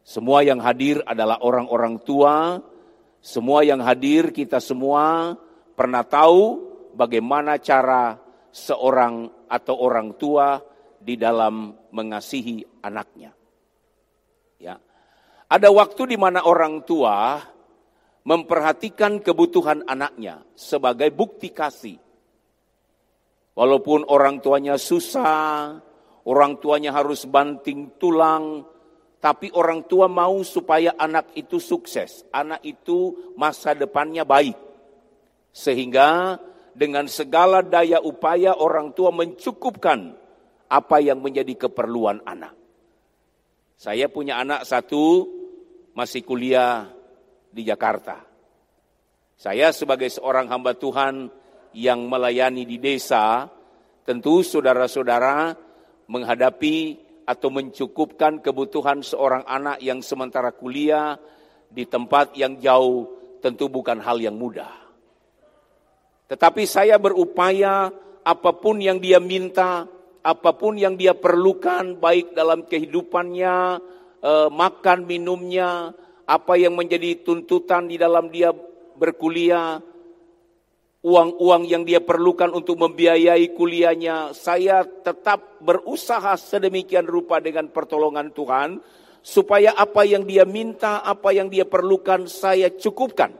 Semua 0.02 0.42
yang 0.42 0.58
hadir 0.58 0.98
adalah 1.06 1.38
orang-orang 1.46 2.02
tua, 2.02 2.58
semua 3.22 3.62
yang 3.62 3.78
hadir 3.86 4.34
kita 4.34 4.58
semua 4.58 5.38
pernah 5.78 6.02
tahu 6.02 6.58
bagaimana 6.98 7.62
cara 7.62 8.18
seorang 8.50 9.46
atau 9.46 9.78
orang 9.78 10.18
tua 10.18 10.58
di 10.98 11.14
dalam 11.14 11.70
mengasihi 11.94 12.82
anaknya. 12.82 13.30
Ya. 14.58 14.82
Ada 15.46 15.70
waktu 15.70 16.14
di 16.14 16.18
mana 16.18 16.42
orang 16.42 16.82
tua 16.82 17.38
memperhatikan 18.26 19.22
kebutuhan 19.22 19.86
anaknya 19.86 20.42
sebagai 20.58 21.14
bukti 21.14 21.54
kasih. 21.54 22.01
Walaupun 23.52 24.08
orang 24.08 24.40
tuanya 24.40 24.80
susah, 24.80 25.76
orang 26.24 26.56
tuanya 26.56 26.96
harus 26.96 27.28
banting 27.28 28.00
tulang, 28.00 28.64
tapi 29.20 29.52
orang 29.52 29.84
tua 29.84 30.08
mau 30.08 30.40
supaya 30.40 30.96
anak 30.96 31.36
itu 31.36 31.60
sukses, 31.60 32.24
anak 32.32 32.64
itu 32.64 33.32
masa 33.36 33.76
depannya 33.76 34.24
baik. 34.24 34.56
Sehingga 35.52 36.40
dengan 36.72 37.04
segala 37.06 37.60
daya 37.60 38.00
upaya 38.00 38.56
orang 38.56 38.96
tua 38.96 39.12
mencukupkan 39.12 40.16
apa 40.72 40.96
yang 41.04 41.20
menjadi 41.20 41.68
keperluan 41.68 42.24
anak. 42.24 42.56
Saya 43.76 44.08
punya 44.08 44.40
anak 44.40 44.64
satu 44.64 45.28
masih 45.92 46.24
kuliah 46.24 46.88
di 47.52 47.68
Jakarta. 47.68 48.24
Saya 49.36 49.74
sebagai 49.76 50.08
seorang 50.08 50.48
hamba 50.48 50.72
Tuhan 50.72 51.28
yang 51.72 52.08
melayani 52.08 52.64
di 52.68 52.76
desa, 52.80 53.48
tentu 54.04 54.44
saudara-saudara 54.44 55.56
menghadapi 56.08 56.98
atau 57.24 57.48
mencukupkan 57.48 58.42
kebutuhan 58.42 59.00
seorang 59.00 59.46
anak 59.46 59.78
yang 59.80 60.02
sementara 60.02 60.50
kuliah 60.52 61.16
di 61.72 61.88
tempat 61.88 62.36
yang 62.36 62.58
jauh 62.60 63.08
tentu 63.40 63.72
bukan 63.72 63.98
hal 64.02 64.20
yang 64.20 64.36
mudah. 64.36 64.70
Tetapi 66.28 66.64
saya 66.64 66.96
berupaya 66.96 67.92
apa 68.22 68.50
pun 68.56 68.80
yang 68.80 69.02
dia 69.02 69.18
minta, 69.18 69.84
apa 70.22 70.50
pun 70.54 70.78
yang 70.78 70.94
dia 70.94 71.12
perlukan 71.12 71.98
baik 71.98 72.32
dalam 72.32 72.64
kehidupannya, 72.64 73.56
eh, 74.22 74.48
makan 74.48 75.04
minumnya, 75.04 75.90
apa 76.24 76.54
yang 76.54 76.78
menjadi 76.78 77.20
tuntutan 77.20 77.90
di 77.90 77.98
dalam 77.98 78.30
dia 78.30 78.54
berkuliah, 78.96 79.82
uang-uang 81.02 81.66
yang 81.66 81.82
dia 81.82 81.98
perlukan 81.98 82.54
untuk 82.54 82.78
membiayai 82.78 83.50
kuliahnya. 83.58 84.32
Saya 84.32 84.86
tetap 84.86 85.58
berusaha 85.58 86.38
sedemikian 86.38 87.04
rupa 87.04 87.42
dengan 87.42 87.68
pertolongan 87.68 88.30
Tuhan, 88.30 88.78
supaya 89.22 89.74
apa 89.74 90.06
yang 90.06 90.22
dia 90.22 90.46
minta, 90.46 91.02
apa 91.02 91.34
yang 91.34 91.50
dia 91.50 91.66
perlukan, 91.66 92.30
saya 92.30 92.70
cukupkan. 92.70 93.34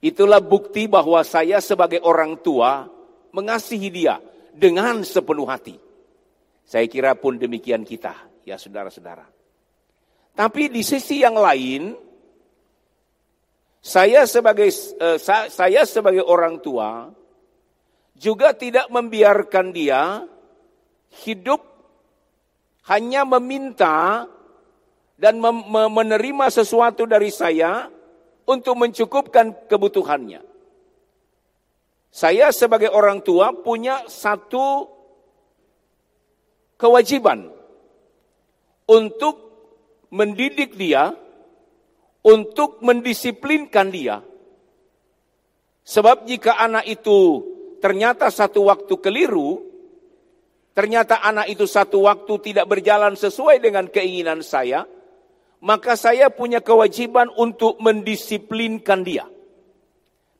Itulah 0.00 0.40
bukti 0.40 0.88
bahwa 0.88 1.20
saya 1.20 1.60
sebagai 1.60 2.00
orang 2.00 2.40
tua 2.40 2.88
mengasihi 3.36 3.88
dia 3.92 4.16
dengan 4.56 5.04
sepenuh 5.04 5.44
hati. 5.44 5.76
Saya 6.64 6.88
kira 6.88 7.12
pun 7.20 7.36
demikian 7.36 7.84
kita, 7.84 8.16
ya 8.48 8.56
saudara-saudara. 8.56 9.28
Tapi 10.32 10.72
di 10.72 10.80
sisi 10.80 11.20
yang 11.20 11.36
lain, 11.36 11.92
saya 13.80 14.28
sebagai 14.28 14.68
uh, 15.00 15.16
saya 15.48 15.82
sebagai 15.88 16.20
orang 16.20 16.60
tua 16.60 17.08
juga 18.20 18.52
tidak 18.52 18.92
membiarkan 18.92 19.72
dia 19.72 20.28
hidup 21.24 21.64
hanya 22.92 23.24
meminta 23.24 24.28
dan 25.16 25.40
menerima 25.68 26.46
sesuatu 26.48 27.08
dari 27.08 27.32
saya 27.32 27.88
untuk 28.48 28.76
mencukupkan 28.76 29.68
kebutuhannya. 29.68 30.40
Saya 32.10 32.50
sebagai 32.50 32.90
orang 32.90 33.22
tua 33.22 33.54
punya 33.54 34.04
satu 34.10 34.88
kewajiban 36.80 37.52
untuk 38.90 39.36
mendidik 40.10 40.74
dia 40.74 41.14
untuk 42.24 42.80
mendisiplinkan 42.84 43.88
dia. 43.88 44.20
Sebab 45.84 46.28
jika 46.28 46.60
anak 46.60 46.86
itu 46.86 47.42
ternyata 47.80 48.28
satu 48.28 48.68
waktu 48.68 48.94
keliru, 49.00 49.64
ternyata 50.76 51.24
anak 51.24 51.48
itu 51.50 51.64
satu 51.64 52.04
waktu 52.06 52.52
tidak 52.52 52.68
berjalan 52.68 53.16
sesuai 53.16 53.58
dengan 53.58 53.88
keinginan 53.88 54.44
saya, 54.44 54.84
maka 55.64 55.96
saya 55.96 56.28
punya 56.30 56.60
kewajiban 56.60 57.32
untuk 57.34 57.80
mendisiplinkan 57.80 59.00
dia. 59.02 59.26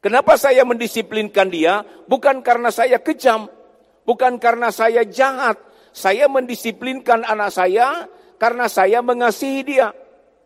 Kenapa 0.00 0.40
saya 0.40 0.64
mendisiplinkan 0.64 1.52
dia? 1.52 1.84
Bukan 2.08 2.40
karena 2.40 2.72
saya 2.72 3.04
kejam, 3.04 3.48
bukan 4.08 4.40
karena 4.40 4.72
saya 4.72 5.04
jahat. 5.04 5.60
Saya 5.90 6.30
mendisiplinkan 6.30 7.26
anak 7.26 7.50
saya 7.50 8.06
karena 8.38 8.70
saya 8.70 9.02
mengasihi 9.02 9.60
dia. 9.66 9.90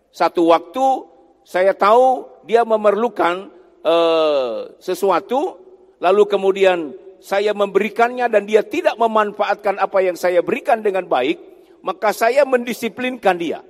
Satu 0.09 0.49
waktu 0.49 1.14
saya 1.45 1.77
tahu 1.77 2.25
dia 2.49 2.65
memerlukan 2.65 3.53
uh, 3.85 4.73
sesuatu, 4.81 5.61
lalu 6.01 6.25
kemudian 6.25 6.97
saya 7.21 7.53
memberikannya 7.53 8.29
dan 8.33 8.49
dia 8.49 8.65
tidak 8.65 8.97
memanfaatkan 8.97 9.77
apa 9.77 9.99
yang 10.01 10.17
saya 10.17 10.41
berikan 10.41 10.81
dengan 10.81 11.05
baik, 11.05 11.37
maka 11.85 12.17
saya 12.17 12.49
mendisiplinkan 12.49 13.37
dia. 13.37 13.61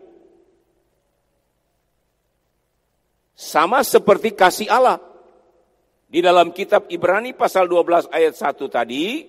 Sama 3.34 3.82
seperti 3.82 4.30
kasih 4.38 4.70
Allah. 4.70 5.02
Di 6.06 6.22
dalam 6.22 6.54
kitab 6.54 6.86
Ibrani 6.86 7.34
pasal 7.34 7.66
12 7.66 8.06
ayat 8.14 8.38
1 8.38 8.70
tadi, 8.70 9.26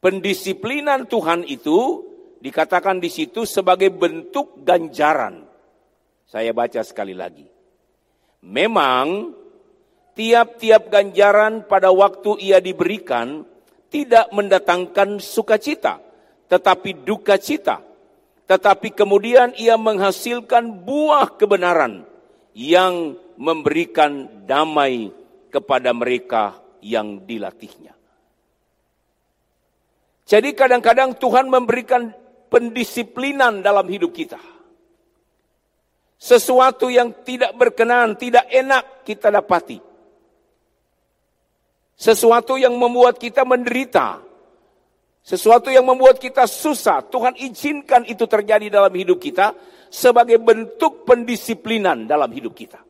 pendisiplinan 0.00 1.04
Tuhan 1.04 1.44
itu 1.44 2.08
dikatakan 2.40 2.96
di 2.96 3.12
situ 3.12 3.44
sebagai 3.44 3.92
bentuk 3.92 4.64
ganjaran. 4.64 5.49
Saya 6.30 6.54
baca 6.54 6.78
sekali 6.86 7.10
lagi. 7.10 7.42
Memang 8.46 9.34
tiap-tiap 10.14 10.86
ganjaran 10.86 11.66
pada 11.66 11.90
waktu 11.90 12.38
ia 12.38 12.62
diberikan 12.62 13.42
tidak 13.90 14.30
mendatangkan 14.30 15.18
sukacita, 15.18 15.98
tetapi 16.46 17.02
duka 17.02 17.34
cita. 17.34 17.82
Tetapi 18.46 18.94
kemudian 18.94 19.58
ia 19.58 19.74
menghasilkan 19.74 20.86
buah 20.86 21.34
kebenaran 21.34 22.06
yang 22.54 23.18
memberikan 23.34 24.46
damai 24.46 25.10
kepada 25.50 25.90
mereka 25.90 26.62
yang 26.78 27.26
dilatihnya. 27.26 27.94
Jadi 30.30 30.54
kadang-kadang 30.54 31.18
Tuhan 31.18 31.50
memberikan 31.50 32.14
pendisiplinan 32.46 33.66
dalam 33.66 33.86
hidup 33.90 34.14
kita. 34.14 34.38
Sesuatu 36.20 36.92
yang 36.92 37.24
tidak 37.24 37.56
berkenan, 37.56 38.12
tidak 38.20 38.44
enak 38.52 39.08
kita 39.08 39.32
dapati. 39.32 39.80
Sesuatu 41.96 42.60
yang 42.60 42.76
membuat 42.76 43.16
kita 43.16 43.40
menderita. 43.48 44.20
Sesuatu 45.24 45.72
yang 45.72 45.88
membuat 45.88 46.20
kita 46.20 46.44
susah. 46.44 47.08
Tuhan 47.08 47.40
izinkan 47.40 48.04
itu 48.04 48.28
terjadi 48.28 48.68
dalam 48.68 48.92
hidup 48.92 49.16
kita 49.16 49.56
sebagai 49.88 50.36
bentuk 50.36 51.08
pendisiplinan 51.08 52.04
dalam 52.04 52.28
hidup 52.28 52.52
kita. 52.52 52.84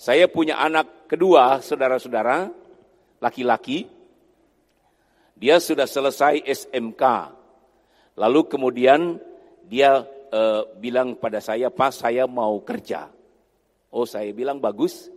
Saya 0.00 0.32
punya 0.32 0.64
anak 0.64 1.08
kedua, 1.12 1.60
saudara-saudara, 1.60 2.48
laki-laki. 3.20 3.84
Dia 5.36 5.60
sudah 5.60 5.84
selesai 5.84 6.40
SMK. 6.40 7.02
Lalu 8.16 8.40
kemudian 8.48 9.20
dia 9.68 10.08
uh, 10.32 10.62
bilang 10.76 11.16
pada 11.16 11.40
saya, 11.40 11.68
Pak 11.72 11.92
saya 11.92 12.24
mau 12.24 12.60
kerja. 12.64 13.08
Oh 13.92 14.04
saya 14.04 14.30
bilang 14.36 14.60
bagus. 14.60 15.08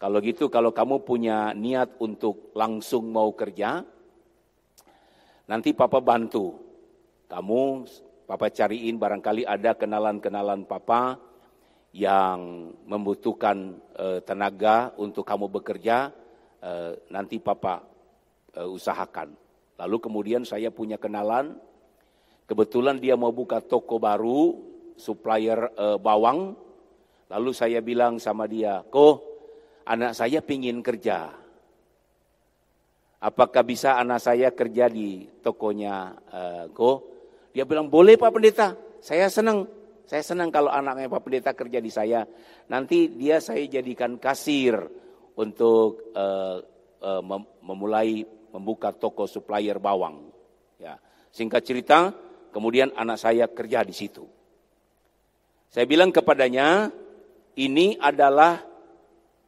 Kalau 0.00 0.18
gitu 0.18 0.50
kalau 0.50 0.74
kamu 0.74 1.06
punya 1.06 1.54
niat 1.54 2.00
untuk 2.02 2.50
langsung 2.58 3.14
mau 3.14 3.30
kerja, 3.36 3.86
nanti 5.46 5.70
papa 5.76 6.02
bantu. 6.02 6.58
Kamu, 7.30 7.86
papa 8.26 8.50
cariin 8.50 8.98
barangkali 8.98 9.46
ada 9.46 9.78
kenalan-kenalan 9.78 10.66
papa 10.66 11.16
yang 11.94 12.72
membutuhkan 12.88 13.78
uh, 13.94 14.18
tenaga 14.24 14.90
untuk 14.98 15.22
kamu 15.22 15.48
bekerja, 15.48 16.10
uh, 16.60 16.92
nanti 17.12 17.38
papa 17.38 17.88
usahakan. 18.52 19.32
Lalu 19.80 19.96
kemudian 19.96 20.44
saya 20.44 20.68
punya 20.68 21.00
kenalan, 21.00 21.56
Kebetulan 22.52 23.00
dia 23.00 23.16
mau 23.16 23.32
buka 23.32 23.64
toko 23.64 23.96
baru, 23.96 24.52
supplier 25.00 25.72
uh, 25.72 25.96
bawang. 25.96 26.52
Lalu 27.32 27.50
saya 27.56 27.80
bilang 27.80 28.20
sama 28.20 28.44
dia, 28.44 28.84
kok 28.92 29.24
anak 29.88 30.12
saya 30.12 30.44
pingin 30.44 30.84
kerja. 30.84 31.32
Apakah 33.24 33.64
bisa 33.64 33.96
anak 33.96 34.20
saya 34.20 34.52
kerja 34.52 34.92
di 34.92 35.24
tokonya 35.40 36.12
uh, 36.28 36.64
Ko? 36.76 37.08
Dia 37.56 37.64
bilang, 37.64 37.88
boleh 37.88 38.20
Pak 38.20 38.36
Pendeta, 38.36 38.76
saya 39.00 39.32
senang. 39.32 39.64
Saya 40.04 40.20
senang 40.20 40.52
kalau 40.52 40.68
anaknya 40.68 41.08
Pak 41.08 41.24
Pendeta 41.24 41.56
kerja 41.56 41.80
di 41.80 41.88
saya. 41.88 42.20
Nanti 42.68 43.16
dia 43.16 43.40
saya 43.40 43.64
jadikan 43.64 44.20
kasir 44.20 44.76
untuk 45.40 46.12
uh, 46.12 46.60
uh, 47.00 47.22
mem 47.24 47.48
memulai 47.64 48.28
membuka 48.52 48.92
toko 48.92 49.24
supplier 49.24 49.80
bawang. 49.80 50.28
Ya. 50.76 51.00
Singkat 51.32 51.64
cerita, 51.64 52.12
Kemudian 52.52 52.92
anak 52.94 53.16
saya 53.16 53.48
kerja 53.48 53.80
di 53.82 53.96
situ. 53.96 54.28
Saya 55.72 55.88
bilang 55.88 56.12
kepadanya, 56.12 56.92
ini 57.56 57.96
adalah 57.96 58.60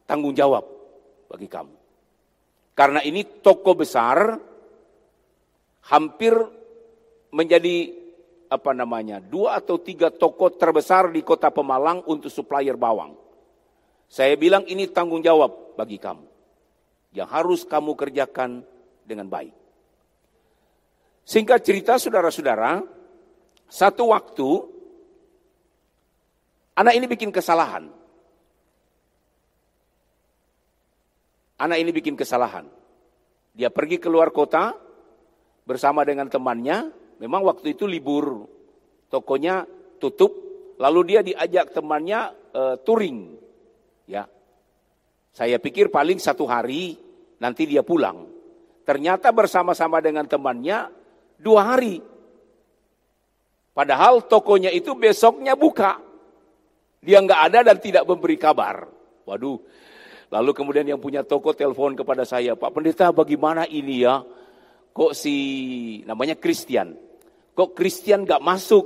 tanggung 0.09 0.33
jawab 0.33 0.65
bagi 1.29 1.45
kamu. 1.45 1.75
Karena 2.73 2.99
ini 3.05 3.21
toko 3.45 3.77
besar, 3.77 4.35
hampir 5.85 6.33
menjadi 7.29 7.93
apa 8.49 8.71
namanya 8.73 9.21
dua 9.21 9.57
atau 9.61 9.81
tiga 9.81 10.09
toko 10.09 10.53
terbesar 10.53 11.09
di 11.13 11.21
kota 11.21 11.53
Pemalang 11.53 12.01
untuk 12.09 12.33
supplier 12.33 12.77
bawang. 12.77 13.13
Saya 14.09 14.37
bilang 14.37 14.65
ini 14.69 14.89
tanggung 14.89 15.21
jawab 15.21 15.77
bagi 15.77 15.97
kamu 15.97 16.25
yang 17.15 17.29
harus 17.29 17.63
kamu 17.63 17.95
kerjakan 17.95 18.61
dengan 19.05 19.29
baik. 19.31 19.55
Singkat 21.25 21.59
cerita 21.65 21.97
saudara-saudara, 21.97 22.85
satu 23.69 24.13
waktu 24.13 24.49
anak 26.77 26.93
ini 26.95 27.05
bikin 27.09 27.31
kesalahan. 27.33 27.89
Anak 31.55 31.77
ini 31.79 31.91
bikin 31.95 32.19
kesalahan. 32.19 32.67
Dia 33.55 33.71
pergi 33.71 33.95
keluar 33.95 34.35
kota 34.35 34.75
bersama 35.63 36.03
dengan 36.03 36.27
temannya. 36.27 36.91
Memang 37.23 37.47
waktu 37.47 37.79
itu 37.79 37.87
libur, 37.87 38.43
tokonya 39.07 39.63
tutup. 40.03 40.35
Lalu 40.75 41.01
dia 41.07 41.23
diajak 41.23 41.71
temannya 41.71 42.35
uh, 42.51 42.75
touring. 42.83 43.39
Ya, 44.03 44.27
saya 45.31 45.59
pikir 45.59 45.87
paling 45.87 46.19
satu 46.19 46.43
hari 46.43 46.99
nanti 47.39 47.63
dia 47.63 47.83
pulang. 47.83 48.27
Ternyata 48.83 49.31
bersama-sama 49.31 50.03
dengan 50.03 50.27
temannya 50.27 50.91
dua 51.39 51.75
hari 51.75 51.99
Padahal 53.75 54.23
tokonya 54.23 54.71
itu 54.71 54.95
besoknya 54.95 55.59
buka. 55.59 55.99
Dia 57.03 57.19
nggak 57.19 57.41
ada 57.51 57.59
dan 57.67 57.77
tidak 57.83 58.07
memberi 58.07 58.39
kabar. 58.39 58.87
Waduh, 59.27 59.59
Lalu 60.33 60.51
kemudian 60.51 60.87
yang 60.89 60.99
punya 61.01 61.21
toko 61.21 61.53
telepon 61.53 61.93
kepada 61.93 62.25
saya, 62.25 62.57
Pak 62.57 62.73
Pendeta 62.73 63.13
bagaimana 63.13 63.69
ini 63.69 64.03
ya? 64.03 64.25
Kok 64.95 65.11
si 65.15 65.35
namanya 66.07 66.39
Christian? 66.39 66.97
Kok 67.55 67.71
Christian 67.71 68.27
gak 68.27 68.41
masuk? 68.41 68.83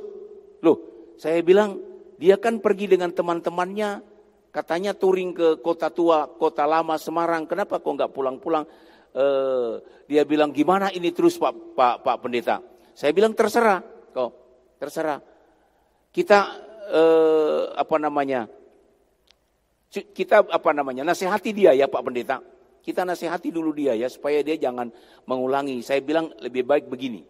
Loh, 0.62 0.78
saya 1.16 1.40
bilang 1.46 1.80
dia 2.20 2.36
kan 2.38 2.60
pergi 2.60 2.92
dengan 2.92 3.14
teman-temannya, 3.14 4.04
katanya 4.52 4.94
touring 4.98 5.32
ke 5.32 5.48
kota 5.64 5.90
tua, 5.94 6.28
kota 6.28 6.70
lama 6.70 7.00
Semarang. 7.00 7.48
Kenapa 7.48 7.80
kok 7.80 7.98
gak 7.98 8.12
pulang-pulang? 8.14 8.66
Uh, 9.10 9.82
dia 10.06 10.22
bilang 10.22 10.54
gimana 10.54 10.94
ini 10.94 11.10
terus 11.10 11.34
Pak 11.42 11.74
Pak 11.74 11.96
Pak 12.06 12.18
Pendeta? 12.22 12.62
Saya 12.94 13.10
bilang 13.10 13.34
terserah, 13.34 13.82
kok 14.14 14.49
terserah. 14.80 15.20
Kita 16.10 16.40
uh, 16.90 17.76
apa 17.76 17.96
namanya? 18.00 18.50
kita 19.90 20.46
apa 20.46 20.70
namanya 20.70 21.02
nasihati 21.02 21.50
dia 21.50 21.74
ya 21.74 21.90
Pak 21.90 22.02
Pendeta. 22.06 22.38
Kita 22.80 23.04
nasihati 23.04 23.50
dulu 23.50 23.74
dia 23.74 23.98
ya 23.98 24.06
supaya 24.06 24.40
dia 24.46 24.56
jangan 24.56 24.90
mengulangi. 25.26 25.82
Saya 25.82 26.00
bilang 26.06 26.30
lebih 26.40 26.64
baik 26.64 26.86
begini. 26.88 27.26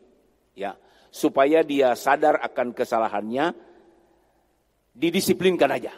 Ya, 0.60 0.76
supaya 1.08 1.64
dia 1.64 1.96
sadar 1.96 2.44
akan 2.44 2.76
kesalahannya 2.76 3.56
didisiplinkan 4.92 5.72
aja. 5.72 5.96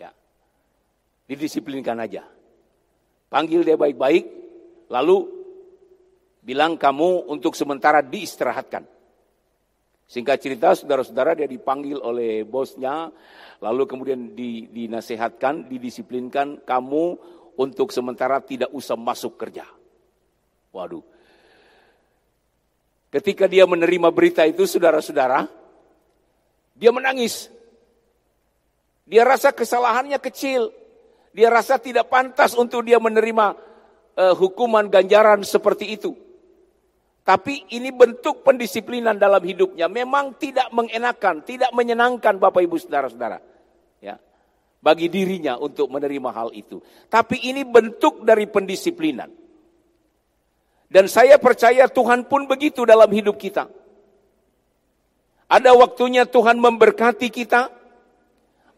Ya. 0.00 0.10
Didisiplinkan 1.28 2.00
aja. 2.00 2.24
Panggil 3.28 3.60
dia 3.60 3.76
baik-baik 3.76 4.24
lalu 4.88 5.28
bilang 6.40 6.80
kamu 6.80 7.28
untuk 7.28 7.52
sementara 7.52 8.00
diistirahatkan. 8.00 8.97
Singkat 10.08 10.40
cerita, 10.40 10.72
saudara-saudara 10.72 11.36
dia 11.36 11.44
dipanggil 11.44 12.00
oleh 12.00 12.40
bosnya, 12.40 13.12
lalu 13.60 13.84
kemudian 13.84 14.32
dinasehatkan, 14.72 15.68
didisiplinkan, 15.68 16.64
kamu 16.64 17.20
untuk 17.60 17.92
sementara 17.92 18.40
tidak 18.40 18.72
usah 18.72 18.96
masuk 18.96 19.36
kerja. 19.36 19.68
Waduh. 20.72 21.04
Ketika 23.12 23.44
dia 23.44 23.68
menerima 23.68 24.08
berita 24.08 24.48
itu, 24.48 24.64
saudara-saudara, 24.64 25.44
dia 26.72 26.88
menangis. 26.88 27.52
Dia 29.04 29.28
rasa 29.28 29.52
kesalahannya 29.52 30.16
kecil. 30.24 30.72
Dia 31.36 31.52
rasa 31.52 31.76
tidak 31.76 32.08
pantas 32.08 32.56
untuk 32.56 32.80
dia 32.80 32.96
menerima 32.96 33.56
uh, 34.16 34.34
hukuman 34.40 34.88
ganjaran 34.88 35.44
seperti 35.44 36.00
itu. 36.00 36.16
Tapi 37.28 37.76
ini 37.76 37.92
bentuk 37.92 38.40
pendisiplinan 38.40 39.20
dalam 39.20 39.44
hidupnya. 39.44 39.84
Memang 39.84 40.40
tidak 40.40 40.72
mengenakan, 40.72 41.44
tidak 41.44 41.68
menyenangkan 41.76 42.40
Bapak 42.40 42.64
Ibu 42.64 42.80
Saudara-saudara. 42.80 43.36
Ya. 44.00 44.16
Bagi 44.80 45.12
dirinya 45.12 45.60
untuk 45.60 45.92
menerima 45.92 46.32
hal 46.32 46.56
itu. 46.56 46.80
Tapi 47.12 47.52
ini 47.52 47.68
bentuk 47.68 48.24
dari 48.24 48.48
pendisiplinan. 48.48 49.28
Dan 50.88 51.04
saya 51.04 51.36
percaya 51.36 51.84
Tuhan 51.84 52.24
pun 52.32 52.48
begitu 52.48 52.88
dalam 52.88 53.12
hidup 53.12 53.36
kita. 53.36 53.68
Ada 55.52 55.76
waktunya 55.76 56.24
Tuhan 56.24 56.56
memberkati 56.56 57.28
kita. 57.28 57.68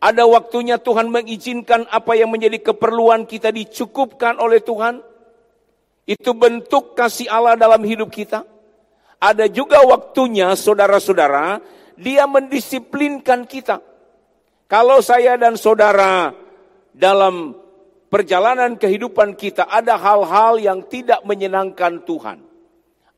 Ada 0.03 0.27
waktunya 0.27 0.75
Tuhan 0.83 1.07
mengizinkan 1.07 1.87
apa 1.87 2.19
yang 2.19 2.35
menjadi 2.35 2.59
keperluan 2.75 3.31
kita 3.31 3.55
dicukupkan 3.55 4.43
oleh 4.43 4.59
Tuhan. 4.59 5.07
Itu 6.09 6.33
bentuk 6.35 6.97
kasih 6.97 7.31
Allah 7.31 7.55
dalam 7.57 7.81
hidup 7.85 8.11
kita. 8.11 8.45
Ada 9.21 9.53
juga 9.53 9.85
waktunya 9.85 10.57
saudara-saudara, 10.57 11.61
dia 12.01 12.25
mendisiplinkan 12.25 13.45
kita. 13.45 13.85
Kalau 14.65 15.05
saya 15.05 15.37
dan 15.37 15.61
saudara 15.61 16.33
dalam 16.97 17.53
perjalanan 18.09 18.75
kehidupan 18.81 19.37
kita 19.37 19.69
ada 19.69 20.01
hal-hal 20.01 20.57
yang 20.59 20.87
tidak 20.89 21.21
menyenangkan 21.29 22.03
Tuhan. 22.07 22.39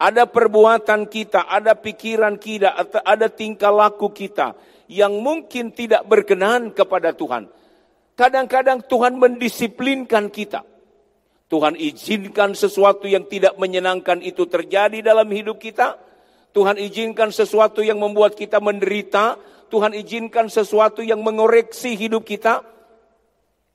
Ada 0.02 0.26
perbuatan 0.26 1.06
kita, 1.06 1.46
ada 1.46 1.78
pikiran 1.78 2.34
kita, 2.34 2.74
ada 3.06 3.26
tingkah 3.30 3.70
laku 3.70 4.10
kita 4.10 4.58
yang 4.90 5.22
mungkin 5.22 5.70
tidak 5.70 6.02
berkenan 6.10 6.74
kepada 6.74 7.14
Tuhan. 7.14 7.46
Kadang-kadang 8.18 8.82
Tuhan 8.90 9.14
mendisiplinkan 9.16 10.28
kita. 10.28 10.66
Tuhan 11.52 11.76
izinkan 11.76 12.56
sesuatu 12.56 13.04
yang 13.04 13.28
tidak 13.28 13.60
menyenangkan 13.60 14.24
itu 14.24 14.48
terjadi 14.48 15.04
dalam 15.04 15.28
hidup 15.28 15.60
kita. 15.60 16.00
Tuhan 16.56 16.80
izinkan 16.80 17.28
sesuatu 17.28 17.84
yang 17.84 18.00
membuat 18.00 18.32
kita 18.32 18.56
menderita. 18.56 19.36
Tuhan 19.68 19.92
izinkan 19.92 20.48
sesuatu 20.48 21.04
yang 21.04 21.20
mengoreksi 21.20 21.92
hidup 21.92 22.24
kita. 22.24 22.64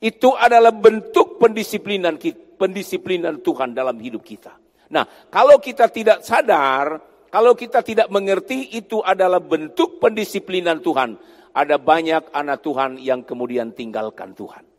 Itu 0.01 0.33
adalah 0.33 0.73
bentuk 0.73 1.37
pendisiplinan 1.37 2.17
pendisiplinan 2.57 3.45
Tuhan 3.45 3.77
dalam 3.77 4.01
hidup 4.01 4.25
kita. 4.25 4.57
Nah, 4.89 5.05
kalau 5.29 5.61
kita 5.61 5.93
tidak 5.93 6.25
sadar, 6.25 6.97
kalau 7.29 7.53
kita 7.53 7.85
tidak 7.85 8.09
mengerti 8.09 8.73
itu 8.73 9.05
adalah 9.05 9.37
bentuk 9.37 10.01
pendisiplinan 10.01 10.81
Tuhan. 10.81 11.13
Ada 11.53 11.77
banyak 11.77 12.33
anak 12.33 12.57
Tuhan 12.65 12.97
yang 12.97 13.21
kemudian 13.21 13.69
tinggalkan 13.73 14.33
Tuhan. 14.33 14.76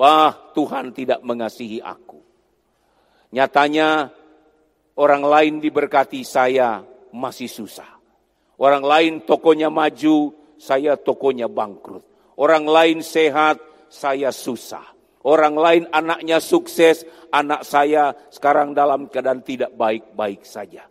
Wah, 0.00 0.32
Tuhan 0.56 0.96
tidak 0.96 1.20
mengasihi 1.20 1.84
aku. 1.84 2.24
Nyatanya 3.36 4.08
orang 4.96 5.20
lain 5.20 5.54
diberkati, 5.60 6.24
saya 6.24 6.80
masih 7.12 7.52
susah. 7.52 8.00
Orang 8.56 8.80
lain 8.80 9.20
tokonya 9.28 9.68
maju, 9.68 10.32
saya 10.56 10.96
tokonya 10.96 11.52
bangkrut. 11.52 12.00
Orang 12.40 12.64
lain 12.64 13.04
sehat, 13.04 13.60
saya 13.92 14.32
susah. 14.32 14.88
Orang 15.20 15.60
lain 15.60 15.84
anaknya 15.92 16.40
sukses, 16.40 17.04
anak 17.28 17.68
saya 17.68 18.16
sekarang 18.32 18.72
dalam 18.72 19.04
keadaan 19.12 19.44
tidak 19.44 19.76
baik-baik 19.76 20.48
saja. 20.48 20.88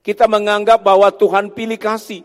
Kita 0.00 0.24
menganggap 0.24 0.80
bahwa 0.80 1.12
Tuhan 1.12 1.52
pilih 1.52 1.76
kasih. 1.76 2.24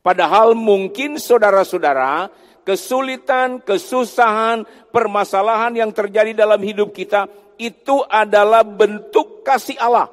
Padahal 0.00 0.56
mungkin 0.56 1.20
saudara-saudara 1.20 2.32
kesulitan, 2.62 3.62
kesusahan, 3.62 4.64
permasalahan 4.90 5.74
yang 5.76 5.90
terjadi 5.90 6.34
dalam 6.34 6.58
hidup 6.62 6.90
kita 6.94 7.26
itu 7.60 8.02
adalah 8.08 8.64
bentuk 8.66 9.46
kasih 9.46 9.78
Allah. 9.78 10.10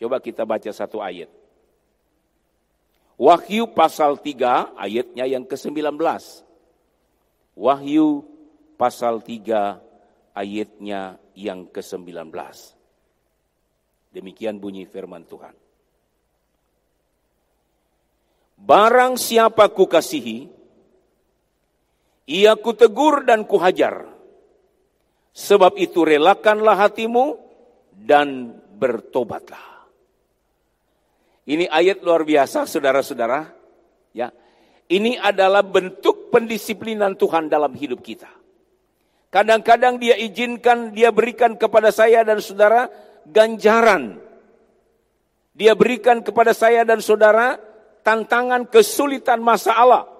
Coba 0.00 0.16
kita 0.20 0.48
baca 0.48 0.72
satu 0.72 1.00
ayat. 1.04 1.28
Wahyu 3.20 3.68
pasal 3.76 4.16
3 4.16 4.80
ayatnya 4.80 5.28
yang 5.28 5.44
ke-19. 5.44 6.00
Wahyu 7.52 8.24
pasal 8.80 9.20
3 9.20 9.76
ayatnya 10.32 11.20
yang 11.36 11.68
ke-19. 11.68 12.32
Demikian 14.10 14.56
bunyi 14.56 14.88
firman 14.88 15.28
Tuhan. 15.28 15.52
Barang 18.60 19.16
siapa 19.16 19.68
kukasihi, 19.68 20.48
ia 22.30 22.54
kutegur 22.54 23.26
dan 23.26 23.42
kuhajar. 23.42 24.06
Sebab 25.34 25.74
itu 25.82 26.06
relakanlah 26.06 26.78
hatimu 26.78 27.34
dan 27.90 28.54
bertobatlah. 28.78 29.82
Ini 31.50 31.66
ayat 31.66 32.06
luar 32.06 32.22
biasa 32.22 32.70
saudara-saudara. 32.70 33.50
Ya. 34.14 34.30
Ini 34.90 35.18
adalah 35.18 35.66
bentuk 35.66 36.30
pendisiplinan 36.30 37.18
Tuhan 37.18 37.50
dalam 37.50 37.74
hidup 37.74 38.02
kita. 38.02 38.30
Kadang-kadang 39.30 40.02
dia 40.02 40.18
izinkan, 40.18 40.90
dia 40.90 41.14
berikan 41.14 41.54
kepada 41.54 41.94
saya 41.94 42.26
dan 42.26 42.42
saudara 42.42 42.90
ganjaran. 43.26 44.18
Dia 45.54 45.78
berikan 45.78 46.22
kepada 46.26 46.50
saya 46.50 46.82
dan 46.82 46.98
saudara 46.98 47.54
tantangan 48.02 48.66
kesulitan 48.66 49.38
masalah. 49.38 50.10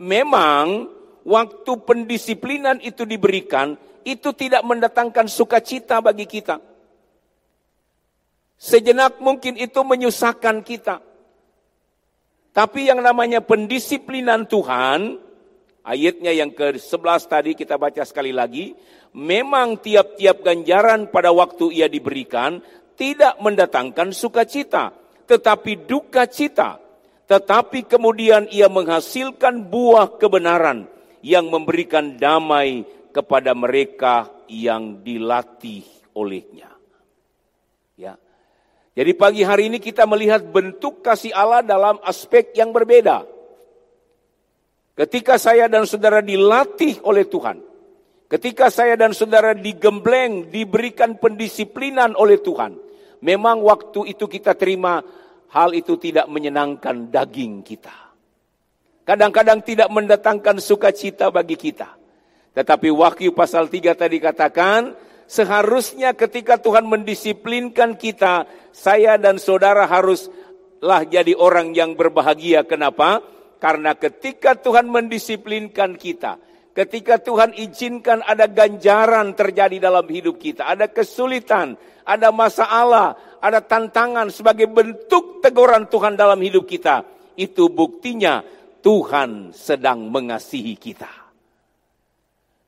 Memang 0.00 0.88
waktu 1.26 1.72
pendisiplinan 1.82 2.82
itu 2.82 3.06
diberikan, 3.06 3.78
itu 4.02 4.34
tidak 4.34 4.62
mendatangkan 4.66 5.30
sukacita 5.30 6.02
bagi 6.02 6.26
kita. 6.26 6.58
Sejenak 8.58 9.18
mungkin 9.18 9.58
itu 9.58 9.82
menyusahkan 9.82 10.62
kita. 10.62 11.02
Tapi 12.52 12.86
yang 12.86 13.00
namanya 13.00 13.42
pendisiplinan 13.42 14.46
Tuhan, 14.46 15.18
ayatnya 15.82 16.30
yang 16.36 16.52
ke-11 16.52 17.22
tadi 17.26 17.50
kita 17.58 17.80
baca 17.80 18.04
sekali 18.06 18.30
lagi, 18.30 18.76
memang 19.16 19.80
tiap-tiap 19.80 20.44
ganjaran 20.44 21.08
pada 21.08 21.32
waktu 21.32 21.74
ia 21.74 21.88
diberikan 21.88 22.60
tidak 22.94 23.40
mendatangkan 23.40 24.12
sukacita, 24.12 24.92
tetapi 25.26 25.88
duka 25.88 26.28
cita. 26.28 26.78
Tetapi 27.22 27.88
kemudian 27.88 28.44
ia 28.52 28.68
menghasilkan 28.68 29.64
buah 29.72 30.20
kebenaran 30.20 30.91
yang 31.22 31.48
memberikan 31.48 32.18
damai 32.18 32.82
kepada 33.14 33.54
mereka 33.54 34.28
yang 34.50 35.00
dilatih 35.00 35.86
olehnya. 36.18 36.68
Ya. 37.96 38.18
Jadi 38.92 39.12
pagi 39.16 39.40
hari 39.46 39.72
ini 39.72 39.78
kita 39.80 40.04
melihat 40.04 40.44
bentuk 40.44 41.00
kasih 41.00 41.32
Allah 41.32 41.64
dalam 41.64 41.96
aspek 42.04 42.52
yang 42.52 42.74
berbeda. 42.74 43.24
Ketika 44.92 45.40
saya 45.40 45.72
dan 45.72 45.88
saudara 45.88 46.20
dilatih 46.20 47.00
oleh 47.08 47.24
Tuhan, 47.24 47.64
ketika 48.28 48.68
saya 48.68 48.92
dan 48.92 49.16
saudara 49.16 49.56
digembleng, 49.56 50.52
diberikan 50.52 51.16
pendisiplinan 51.16 52.12
oleh 52.12 52.36
Tuhan, 52.44 52.76
memang 53.24 53.64
waktu 53.64 54.12
itu 54.12 54.28
kita 54.28 54.52
terima 54.52 55.00
hal 55.48 55.72
itu 55.72 55.96
tidak 55.96 56.28
menyenangkan 56.28 57.08
daging 57.08 57.64
kita. 57.64 58.01
Kadang-kadang 59.02 59.66
tidak 59.66 59.90
mendatangkan 59.90 60.62
sukacita 60.62 61.34
bagi 61.34 61.58
kita. 61.58 61.98
Tetapi 62.54 62.88
Wahyu 62.92 63.34
pasal 63.34 63.66
3 63.66 63.98
tadi 63.98 64.22
katakan, 64.22 64.94
seharusnya 65.26 66.14
ketika 66.14 66.60
Tuhan 66.60 66.86
mendisiplinkan 66.86 67.98
kita, 67.98 68.46
saya 68.70 69.18
dan 69.18 69.42
saudara 69.42 69.90
haruslah 69.90 71.02
jadi 71.08 71.34
orang 71.34 71.74
yang 71.74 71.98
berbahagia. 71.98 72.62
Kenapa? 72.62 73.24
Karena 73.58 73.98
ketika 73.98 74.54
Tuhan 74.54 74.86
mendisiplinkan 74.86 75.98
kita, 75.98 76.38
ketika 76.70 77.18
Tuhan 77.18 77.58
izinkan 77.58 78.22
ada 78.22 78.46
ganjaran 78.46 79.34
terjadi 79.34 79.82
dalam 79.82 80.06
hidup 80.06 80.38
kita, 80.38 80.66
ada 80.66 80.86
kesulitan, 80.86 81.74
ada 82.06 82.30
masalah, 82.30 83.38
ada 83.42 83.58
tantangan 83.62 84.30
sebagai 84.30 84.70
bentuk 84.70 85.42
teguran 85.42 85.90
Tuhan 85.90 86.14
dalam 86.14 86.38
hidup 86.38 86.68
kita, 86.68 87.06
itu 87.38 87.70
buktinya 87.72 88.42
Tuhan 88.82 89.54
sedang 89.54 90.10
mengasihi 90.10 90.74
kita. 90.74 91.08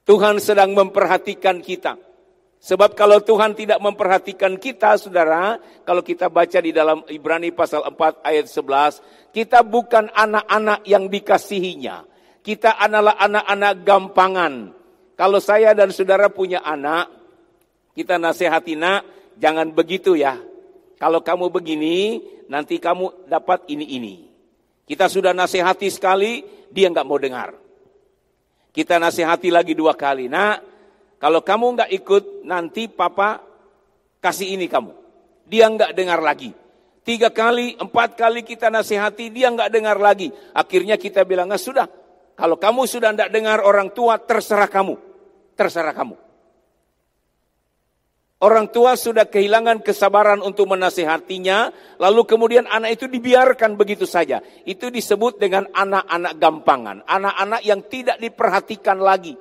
Tuhan 0.06 0.38
sedang 0.38 0.70
memperhatikan 0.72 1.58
kita. 1.58 1.98
Sebab 2.64 2.96
kalau 2.96 3.20
Tuhan 3.20 3.52
tidak 3.52 3.76
memperhatikan 3.76 4.56
kita, 4.56 4.96
saudara, 4.96 5.60
kalau 5.84 6.00
kita 6.00 6.32
baca 6.32 6.64
di 6.64 6.72
dalam 6.72 7.04
Ibrani 7.12 7.52
pasal 7.52 7.84
4 7.84 8.24
ayat 8.24 8.48
11, 8.48 9.36
kita 9.36 9.60
bukan 9.60 10.08
anak-anak 10.08 10.80
yang 10.88 11.12
dikasihinya. 11.12 12.08
Kita 12.40 12.80
adalah 12.80 13.20
anak-anak 13.20 13.74
gampangan. 13.84 14.52
Kalau 15.12 15.40
saya 15.44 15.76
dan 15.76 15.92
saudara 15.92 16.32
punya 16.32 16.64
anak, 16.64 17.12
kita 17.92 18.16
nasihati 18.16 18.80
nak, 18.80 19.04
jangan 19.36 19.68
begitu 19.76 20.16
ya. 20.16 20.40
Kalau 20.96 21.20
kamu 21.20 21.52
begini, 21.52 22.24
nanti 22.48 22.80
kamu 22.80 23.28
dapat 23.28 23.68
ini-ini. 23.68 24.33
Kita 24.84 25.08
sudah 25.08 25.32
nasihati 25.32 25.88
sekali, 25.88 26.44
dia 26.68 26.92
nggak 26.92 27.06
mau 27.08 27.16
dengar. 27.16 27.56
Kita 28.74 29.00
nasihati 29.00 29.48
lagi 29.48 29.72
dua 29.72 29.96
kali. 29.96 30.28
Nah, 30.28 30.60
kalau 31.16 31.40
kamu 31.40 31.66
nggak 31.78 31.90
ikut, 32.04 32.24
nanti 32.44 32.90
papa 32.90 33.40
kasih 34.20 34.58
ini 34.58 34.68
kamu. 34.68 34.92
Dia 35.48 35.72
nggak 35.72 35.96
dengar 35.96 36.20
lagi. 36.20 36.52
Tiga 37.04 37.28
kali, 37.28 37.76
empat 37.76 38.16
kali 38.16 38.40
kita 38.44 38.72
nasihati, 38.72 39.28
dia 39.28 39.52
nggak 39.52 39.68
dengar 39.68 40.00
lagi. 40.00 40.32
Akhirnya 40.56 40.96
kita 40.96 41.24
bilang, 41.24 41.48
nah, 41.48 41.60
sudah. 41.60 41.84
Kalau 42.34 42.56
kamu 42.58 42.88
sudah 42.88 43.12
nggak 43.14 43.30
dengar 43.30 43.62
orang 43.62 43.92
tua, 43.92 44.18
terserah 44.20 44.68
kamu. 44.68 44.96
Terserah 45.54 45.94
kamu. 45.94 46.23
Orang 48.44 48.68
tua 48.68 48.92
sudah 48.92 49.24
kehilangan 49.24 49.80
kesabaran 49.80 50.44
untuk 50.44 50.68
menasehatinya, 50.68 51.72
lalu 51.96 52.28
kemudian 52.28 52.68
anak 52.68 53.00
itu 53.00 53.08
dibiarkan 53.08 53.72
begitu 53.72 54.04
saja. 54.04 54.44
Itu 54.68 54.92
disebut 54.92 55.40
dengan 55.40 55.64
anak-anak 55.72 56.36
gampangan, 56.36 57.08
anak-anak 57.08 57.64
yang 57.64 57.80
tidak 57.88 58.20
diperhatikan 58.20 59.00
lagi. 59.00 59.32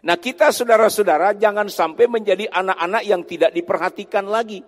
Nah 0.00 0.16
kita 0.16 0.48
saudara-saudara 0.48 1.36
jangan 1.36 1.68
sampai 1.68 2.08
menjadi 2.08 2.48
anak-anak 2.48 3.02
yang 3.04 3.20
tidak 3.28 3.52
diperhatikan 3.52 4.24
lagi. 4.24 4.64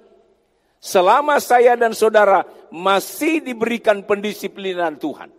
Selama 0.76 1.40
saya 1.40 1.80
dan 1.80 1.96
saudara 1.96 2.44
masih 2.68 3.40
diberikan 3.40 4.04
pendisiplinan 4.04 5.00
Tuhan, 5.00 5.32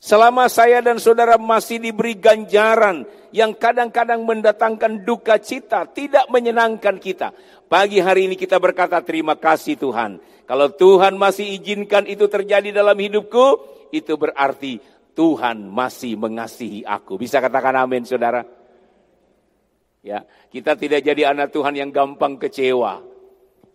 Selama 0.00 0.48
saya 0.48 0.80
dan 0.80 0.96
saudara 0.96 1.36
masih 1.36 1.76
diberi 1.76 2.16
ganjaran 2.16 3.04
yang 3.36 3.52
kadang-kadang 3.52 4.24
mendatangkan 4.24 5.04
duka 5.04 5.36
cita, 5.36 5.84
tidak 5.92 6.24
menyenangkan 6.32 6.96
kita. 6.96 7.36
Pagi 7.68 8.00
hari 8.00 8.24
ini 8.24 8.34
kita 8.34 8.56
berkata 8.56 9.04
terima 9.04 9.36
kasih 9.36 9.76
Tuhan. 9.76 10.16
Kalau 10.48 10.72
Tuhan 10.72 11.20
masih 11.20 11.52
izinkan 11.60 12.08
itu 12.08 12.26
terjadi 12.32 12.72
dalam 12.72 12.96
hidupku, 12.96 13.60
itu 13.92 14.16
berarti 14.16 14.80
Tuhan 15.12 15.68
masih 15.68 16.16
mengasihi 16.16 16.80
aku. 16.80 17.20
Bisa 17.20 17.36
katakan 17.44 17.76
amin 17.76 18.08
saudara? 18.08 18.40
Ya, 20.00 20.24
kita 20.48 20.80
tidak 20.80 21.04
jadi 21.04 21.28
anak 21.36 21.52
Tuhan 21.52 21.76
yang 21.76 21.92
gampang 21.92 22.40
kecewa. 22.40 23.04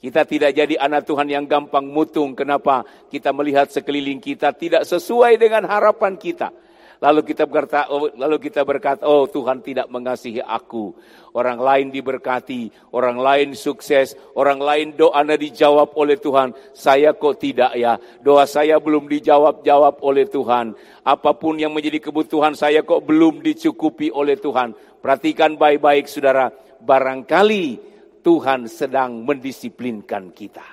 Kita 0.06 0.22
tidak 0.22 0.54
jadi 0.54 0.78
anak 0.78 1.10
Tuhan 1.10 1.26
yang 1.26 1.50
gampang 1.50 1.82
mutung. 1.82 2.38
Kenapa? 2.38 2.86
Kita 3.10 3.34
melihat 3.34 3.74
sekeliling 3.74 4.22
kita 4.22 4.54
tidak 4.54 4.86
sesuai 4.86 5.34
dengan 5.41 5.65
harapan 5.65 6.13
kita. 6.13 6.54
Lalu 7.02 7.34
kita 7.34 7.50
berkata, 7.50 7.89
oh, 7.89 8.13
lalu 8.13 8.38
kita 8.38 8.62
berkata, 8.62 9.02
oh 9.10 9.26
Tuhan 9.26 9.65
tidak 9.65 9.89
mengasihi 9.89 10.46
aku. 10.46 10.94
Orang 11.34 11.58
lain 11.58 11.89
diberkati, 11.89 12.94
orang 12.94 13.18
lain 13.18 13.58
sukses, 13.58 14.13
orang 14.38 14.62
lain 14.62 14.94
doanya 14.94 15.41
dijawab 15.41 15.98
oleh 15.98 16.22
Tuhan. 16.22 16.54
Saya 16.78 17.18
kok 17.18 17.41
tidak 17.41 17.74
ya, 17.74 17.98
doa 18.22 18.46
saya 18.46 18.78
belum 18.78 19.10
dijawab-jawab 19.10 20.06
oleh 20.06 20.30
Tuhan. 20.30 20.78
Apa 21.02 21.34
pun 21.34 21.58
yang 21.58 21.74
menjadi 21.74 21.98
kebutuhan 21.98 22.54
saya 22.54 22.86
kok 22.86 23.02
belum 23.02 23.41
dicukupi 23.41 24.13
oleh 24.13 24.38
Tuhan. 24.38 25.02
Perhatikan 25.02 25.58
baik-baik 25.58 26.06
saudara, 26.06 26.54
barangkali 26.78 27.95
Tuhan 28.26 28.66
sedang 28.66 29.22
mendisiplinkan 29.22 30.34
kita. 30.34 30.66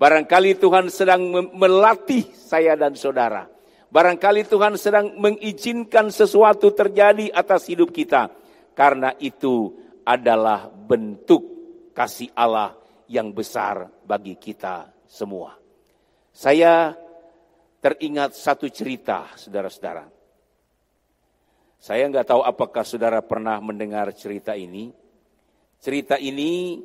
Barangkali 0.00 0.56
Tuhan 0.56 0.88
sedang 0.88 1.20
melatih 1.52 2.32
saya 2.32 2.72
dan 2.80 2.96
saudara. 2.96 3.44
Barangkali 3.92 4.48
Tuhan 4.48 4.80
sedang 4.80 5.20
mengizinkan 5.20 6.08
sesuatu 6.08 6.72
terjadi 6.72 7.28
atas 7.28 7.68
hidup 7.68 7.92
kita. 7.92 8.32
Karena 8.72 9.12
itu 9.20 9.72
adalah 10.04 10.68
bentuk 10.72 11.44
kasih 11.92 12.32
Allah 12.32 12.72
yang 13.08 13.36
besar 13.36 13.88
bagi 14.04 14.40
kita 14.40 14.88
semua. 15.08 15.56
Saya 16.32 16.92
teringat 17.80 18.32
satu 18.36 18.68
cerita, 18.72 19.32
saudara-saudara. 19.36 20.04
Saya 21.80 22.04
nggak 22.08 22.26
tahu 22.32 22.42
apakah 22.44 22.84
saudara 22.84 23.20
pernah 23.20 23.60
mendengar 23.60 24.08
cerita 24.16 24.56
ini. 24.56 25.05
Cerita 25.80 26.16
ini 26.18 26.80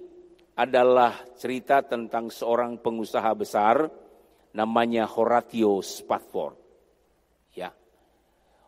adalah 0.56 1.16
cerita 1.40 1.82
tentang 1.82 2.30
seorang 2.30 2.78
pengusaha 2.78 3.32
besar 3.34 3.88
namanya 4.52 5.08
Horatio 5.08 5.80
Spafford. 5.80 6.56
Ya. 7.56 7.72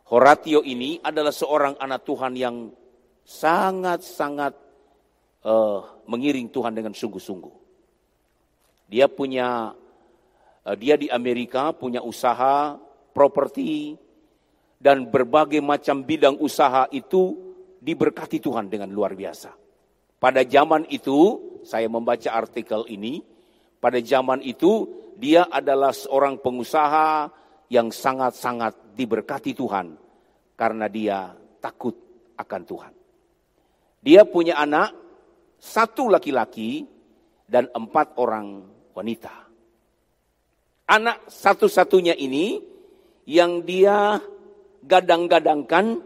Horatio 0.10 0.64
ini 0.64 1.00
adalah 1.04 1.32
seorang 1.32 1.76
anak 1.80 2.02
Tuhan 2.08 2.34
yang 2.40 2.72
sangat-sangat 3.24 4.54
uh, 5.44 5.80
mengiring 6.08 6.52
Tuhan 6.52 6.76
dengan 6.76 6.96
sungguh-sungguh. 6.96 7.56
Dia 8.92 9.08
punya 9.08 9.72
uh, 10.68 10.76
dia 10.76 10.96
di 11.00 11.08
Amerika 11.08 11.72
punya 11.76 12.04
usaha 12.04 12.76
properti 13.16 13.96
dan 14.80 15.08
berbagai 15.08 15.64
macam 15.64 16.04
bidang 16.04 16.36
usaha 16.44 16.88
itu 16.92 17.40
diberkati 17.80 18.44
Tuhan 18.44 18.68
dengan 18.68 18.92
luar 18.92 19.16
biasa. 19.16 19.63
Pada 20.24 20.40
zaman 20.48 20.88
itu, 20.88 21.36
saya 21.68 21.92
membaca 21.92 22.32
artikel 22.32 22.88
ini, 22.88 23.20
pada 23.84 24.00
zaman 24.00 24.40
itu 24.40 24.88
dia 25.20 25.52
adalah 25.52 25.92
seorang 25.92 26.40
pengusaha 26.40 27.28
yang 27.68 27.92
sangat-sangat 27.92 28.96
diberkati 28.96 29.52
Tuhan 29.52 30.00
karena 30.56 30.88
dia 30.88 31.36
takut 31.60 32.00
akan 32.40 32.62
Tuhan. 32.64 32.94
Dia 34.00 34.24
punya 34.24 34.64
anak, 34.64 34.96
satu 35.60 36.08
laki-laki 36.08 36.88
dan 37.44 37.68
empat 37.76 38.16
orang 38.16 38.64
wanita. 38.96 39.36
Anak 40.88 41.28
satu-satunya 41.28 42.16
ini 42.16 42.64
yang 43.28 43.60
dia 43.68 44.24
gadang-gadangkan, 44.88 46.00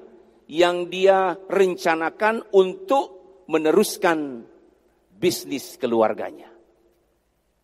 yang 0.49 0.89
dia 0.89 1.37
rencanakan 1.45 2.49
untuk 2.49 3.16
meneruskan 3.47 4.43
bisnis 5.17 5.79
keluarganya. 5.79 6.51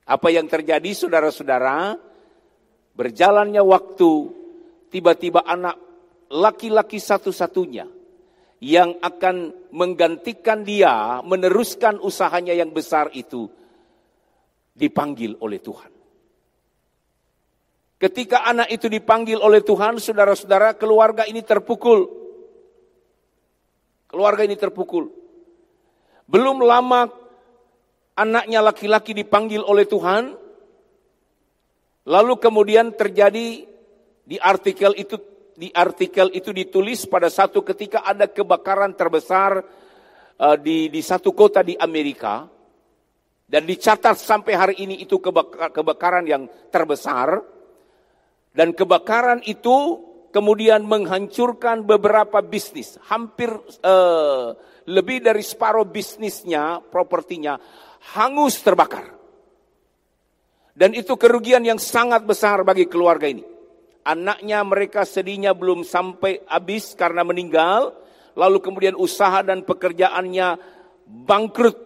Apa 0.04 0.28
yang 0.34 0.50
terjadi 0.52 0.92
saudara-saudara? 0.92 1.96
Berjalannya 2.94 3.64
waktu, 3.64 4.12
tiba-tiba 4.94 5.42
anak 5.42 5.80
laki-laki 6.30 7.02
satu-satunya 7.02 7.90
yang 8.64 8.96
akan 9.02 9.68
menggantikan 9.74 10.62
dia, 10.62 11.20
meneruskan 11.26 11.98
usahanya 12.00 12.54
yang 12.54 12.70
besar 12.70 13.10
itu, 13.18 13.50
dipanggil 14.78 15.36
oleh 15.42 15.58
Tuhan. 15.58 15.92
Ketika 17.98 18.44
anak 18.44 18.68
itu 18.68 18.92
dipanggil 18.92 19.40
oleh 19.40 19.64
Tuhan, 19.64 19.96
saudara-saudara, 19.96 20.76
keluarga 20.76 21.24
ini 21.24 21.40
terpukul. 21.40 22.04
Keluarga 24.12 24.44
ini 24.44 24.60
terpukul. 24.60 25.23
Belum 26.28 26.64
lama 26.64 27.10
anaknya 28.16 28.64
laki-laki 28.64 29.12
dipanggil 29.12 29.62
oleh 29.62 29.86
Tuhan. 29.90 30.38
Lalu 32.04 32.34
kemudian 32.40 32.92
terjadi 32.96 33.64
di 34.24 34.38
artikel 34.40 34.92
itu 34.96 35.16
di 35.54 35.70
artikel 35.72 36.34
itu 36.34 36.50
ditulis 36.50 37.06
pada 37.06 37.30
satu 37.30 37.62
ketika 37.62 38.04
ada 38.04 38.28
kebakaran 38.28 38.92
terbesar 38.98 39.64
uh, 40.40 40.58
di 40.60 40.92
di 40.92 41.02
satu 41.04 41.32
kota 41.32 41.64
di 41.64 41.76
Amerika. 41.80 42.48
Dan 43.44 43.70
dicatat 43.70 44.18
sampai 44.18 44.54
hari 44.58 44.76
ini 44.82 45.04
itu 45.04 45.22
kebakaran 45.22 46.26
yang 46.26 46.50
terbesar. 46.74 47.38
Dan 48.50 48.74
kebakaran 48.74 49.46
itu 49.46 50.02
kemudian 50.34 50.82
menghancurkan 50.90 51.86
beberapa 51.86 52.42
bisnis. 52.42 52.98
Hampir 53.06 53.54
uh, 53.86 54.58
lebih 54.90 55.24
dari 55.24 55.44
separuh 55.46 55.88
bisnisnya 55.88 56.84
propertinya 56.84 57.60
hangus 58.18 58.60
terbakar 58.60 59.08
dan 60.74 60.92
itu 60.98 61.16
kerugian 61.16 61.64
yang 61.64 61.78
sangat 61.80 62.26
besar 62.26 62.66
bagi 62.66 62.90
keluarga 62.90 63.30
ini 63.30 63.54
Anaknya 64.04 64.60
mereka 64.68 65.08
sedihnya 65.08 65.56
belum 65.56 65.88
sampai 65.88 66.44
habis 66.52 66.92
karena 66.92 67.24
meninggal. 67.24 67.96
Lalu 68.36 68.60
kemudian 68.60 69.00
usaha 69.00 69.40
dan 69.40 69.64
pekerjaannya 69.64 70.60
bangkrut 71.08 71.78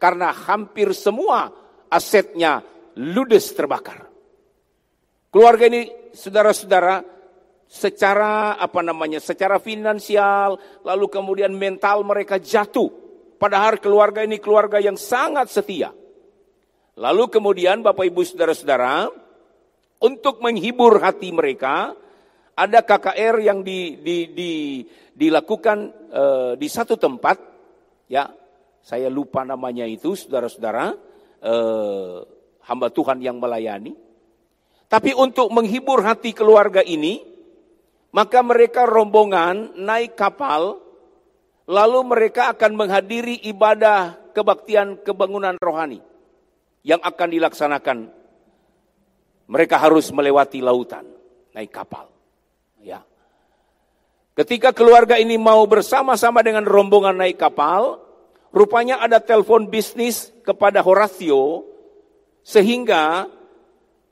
karena 0.00 0.32
hampir 0.32 0.96
semua 0.96 1.52
asetnya 1.92 2.64
ludes 2.96 3.52
terbakar. 3.52 4.08
Keluarga 5.28 5.68
ini 5.68 5.92
saudara-saudara 6.16 7.04
secara 7.68 8.56
apa 8.56 8.80
namanya 8.80 9.20
secara 9.20 9.60
finansial 9.60 10.56
lalu 10.82 11.06
kemudian 11.12 11.52
mental 11.52 12.02
mereka 12.02 12.40
jatuh. 12.40 12.88
Padahal 13.38 13.78
keluarga 13.78 14.24
ini 14.24 14.42
keluarga 14.42 14.82
yang 14.82 14.98
sangat 14.98 15.52
setia. 15.52 15.94
Lalu 16.98 17.30
kemudian 17.30 17.78
Bapak 17.86 18.10
Ibu 18.10 18.26
saudara-saudara 18.26 19.06
untuk 20.02 20.42
menghibur 20.42 20.98
hati 20.98 21.30
mereka, 21.30 21.94
ada 22.58 22.82
KKR 22.82 23.38
yang 23.38 23.62
di, 23.62 23.98
di, 24.02 24.34
di, 24.34 24.52
dilakukan 25.14 25.78
uh, 26.10 26.52
di 26.58 26.66
satu 26.66 26.98
tempat, 26.98 27.38
ya, 28.10 28.26
saya 28.82 29.06
lupa 29.06 29.46
namanya 29.46 29.86
itu, 29.86 30.18
saudara-saudara, 30.18 30.94
uh, 31.46 32.18
hamba 32.66 32.88
Tuhan 32.90 33.22
yang 33.22 33.38
melayani. 33.38 33.94
Tapi 34.90 35.14
untuk 35.14 35.54
menghibur 35.54 36.02
hati 36.02 36.34
keluarga 36.34 36.82
ini, 36.82 37.22
maka 38.12 38.40
mereka 38.40 38.88
rombongan 38.88 39.76
naik 39.76 40.16
kapal, 40.16 40.80
lalu 41.68 42.00
mereka 42.08 42.52
akan 42.56 42.72
menghadiri 42.74 43.44
ibadah 43.48 44.32
kebaktian 44.32 45.00
kebangunan 45.04 45.58
rohani 45.60 46.00
yang 46.86 47.02
akan 47.04 47.28
dilaksanakan 47.28 47.98
mereka 49.48 49.80
harus 49.80 50.12
melewati 50.12 50.60
lautan, 50.60 51.08
naik 51.56 51.72
kapal. 51.72 52.12
Ya. 52.84 53.00
Ketika 54.36 54.70
keluarga 54.76 55.16
ini 55.16 55.40
mau 55.40 55.64
bersama-sama 55.64 56.44
dengan 56.44 56.68
rombongan 56.68 57.16
naik 57.16 57.40
kapal, 57.40 57.98
rupanya 58.52 59.00
ada 59.00 59.18
telepon 59.18 59.66
bisnis 59.66 60.30
kepada 60.44 60.84
Horatio 60.84 61.64
sehingga 62.44 63.26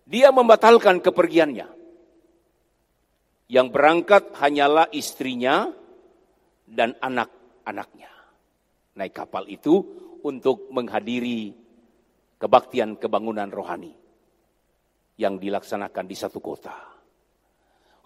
dia 0.08 0.32
membatalkan 0.32 1.04
kepergiannya. 1.04 1.75
Yang 3.46 3.66
berangkat 3.70 4.34
hanyalah 4.42 4.90
istrinya 4.90 5.70
dan 6.66 6.98
anak-anaknya. 6.98 8.10
Naik 8.98 9.14
kapal 9.14 9.46
itu 9.46 9.82
untuk 10.26 10.72
menghadiri 10.74 11.54
kebaktian 12.42 12.98
kebangunan 12.98 13.46
rohani 13.48 13.94
yang 15.16 15.38
dilaksanakan 15.38 16.04
di 16.04 16.16
satu 16.18 16.42
kota. 16.42 16.74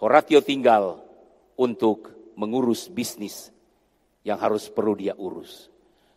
Horatio 0.00 0.44
tinggal 0.44 1.00
untuk 1.56 2.32
mengurus 2.36 2.88
bisnis 2.88 3.52
yang 4.24 4.36
harus 4.40 4.68
perlu 4.68 4.96
dia 4.96 5.16
urus. 5.16 5.68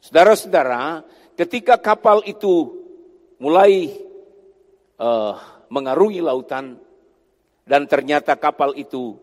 Saudara-saudara, 0.03 1.03
ketika 1.39 1.79
kapal 1.79 2.23
itu 2.27 2.83
mulai 3.39 3.91
uh, 4.99 5.35
mengarungi 5.71 6.19
lautan 6.19 6.79
dan 7.63 7.87
ternyata 7.87 8.35
kapal 8.35 8.75
itu 8.75 9.17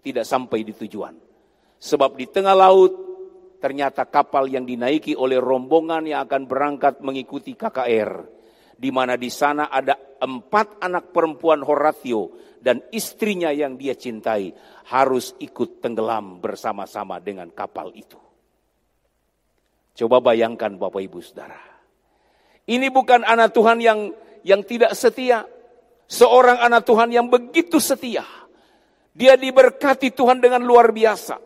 tidak 0.00 0.24
sampai 0.24 0.62
di 0.62 0.72
tujuan. 0.74 1.14
Sebab 1.80 2.16
di 2.16 2.26
tengah 2.28 2.56
laut 2.56 2.92
ternyata 3.60 4.08
kapal 4.08 4.48
yang 4.48 4.64
dinaiki 4.64 5.12
oleh 5.12 5.36
rombongan 5.36 6.08
yang 6.08 6.24
akan 6.24 6.48
berangkat 6.48 7.04
mengikuti 7.04 7.52
KKR 7.52 8.40
di 8.80 8.88
mana 8.88 9.20
di 9.20 9.28
sana 9.28 9.68
ada 9.68 10.16
empat 10.16 10.80
anak 10.80 11.12
perempuan 11.12 11.60
Horatio 11.60 12.32
dan 12.64 12.80
istrinya 12.92 13.52
yang 13.52 13.76
dia 13.76 13.92
cintai 13.92 14.52
harus 14.88 15.36
ikut 15.36 15.84
tenggelam 15.84 16.40
bersama-sama 16.40 17.20
dengan 17.20 17.52
kapal 17.52 17.92
itu. 17.92 18.16
Coba 20.00 20.24
bayangkan 20.24 20.80
Bapak 20.80 21.04
Ibu 21.04 21.20
Saudara. 21.20 21.60
Ini 22.64 22.88
bukan 22.88 23.20
anak 23.20 23.52
Tuhan 23.52 23.84
yang 23.84 24.16
yang 24.40 24.64
tidak 24.64 24.96
setia. 24.96 25.44
Seorang 26.10 26.58
anak 26.58 26.82
Tuhan 26.90 27.14
yang 27.14 27.30
begitu 27.30 27.78
setia. 27.78 28.26
Dia 29.14 29.38
diberkati 29.38 30.10
Tuhan 30.10 30.42
dengan 30.42 30.58
luar 30.66 30.90
biasa. 30.90 31.38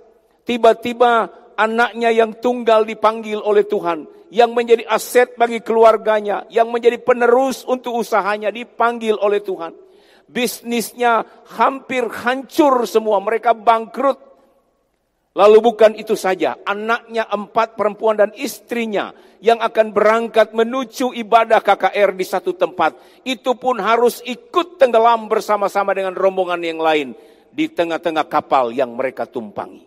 Tiba-tiba 0.49 1.29
anaknya 1.53 2.09
yang 2.09 2.41
tunggal 2.41 2.89
dipanggil 2.89 3.45
oleh 3.45 3.69
Tuhan 3.69 4.09
yang 4.35 4.51
menjadi 4.51 4.83
aset 4.91 5.39
bagi 5.39 5.63
keluarganya, 5.63 6.49
yang 6.51 6.73
menjadi 6.73 6.99
penerus 6.99 7.63
untuk 7.63 7.95
usahanya 7.95 8.51
dipanggil 8.51 9.15
oleh 9.21 9.39
Tuhan. 9.39 9.77
Bisnisnya 10.27 11.23
hampir 11.55 12.09
hancur 12.11 12.89
semua, 12.89 13.23
mereka 13.23 13.55
bangkrut. 13.55 14.34
Lalu 15.35 15.59
bukan 15.59 15.99
itu 15.99 16.15
saja, 16.15 16.55
anaknya 16.63 17.27
empat 17.27 17.75
perempuan 17.75 18.15
dan 18.15 18.31
istrinya 18.39 19.11
yang 19.43 19.59
akan 19.59 19.91
berangkat 19.91 20.55
menuju 20.55 21.11
ibadah 21.11 21.59
KKR 21.59 22.15
di 22.15 22.23
satu 22.23 22.55
tempat. 22.55 22.95
Itu 23.27 23.59
pun 23.59 23.83
harus 23.83 24.23
ikut 24.23 24.79
tenggelam 24.79 25.27
bersama-sama 25.27 25.91
dengan 25.91 26.15
rombongan 26.15 26.63
yang 26.63 26.79
lain 26.79 27.19
di 27.51 27.67
tengah-tengah 27.67 28.31
kapal 28.31 28.71
yang 28.71 28.95
mereka 28.95 29.27
tumpangi. 29.27 29.83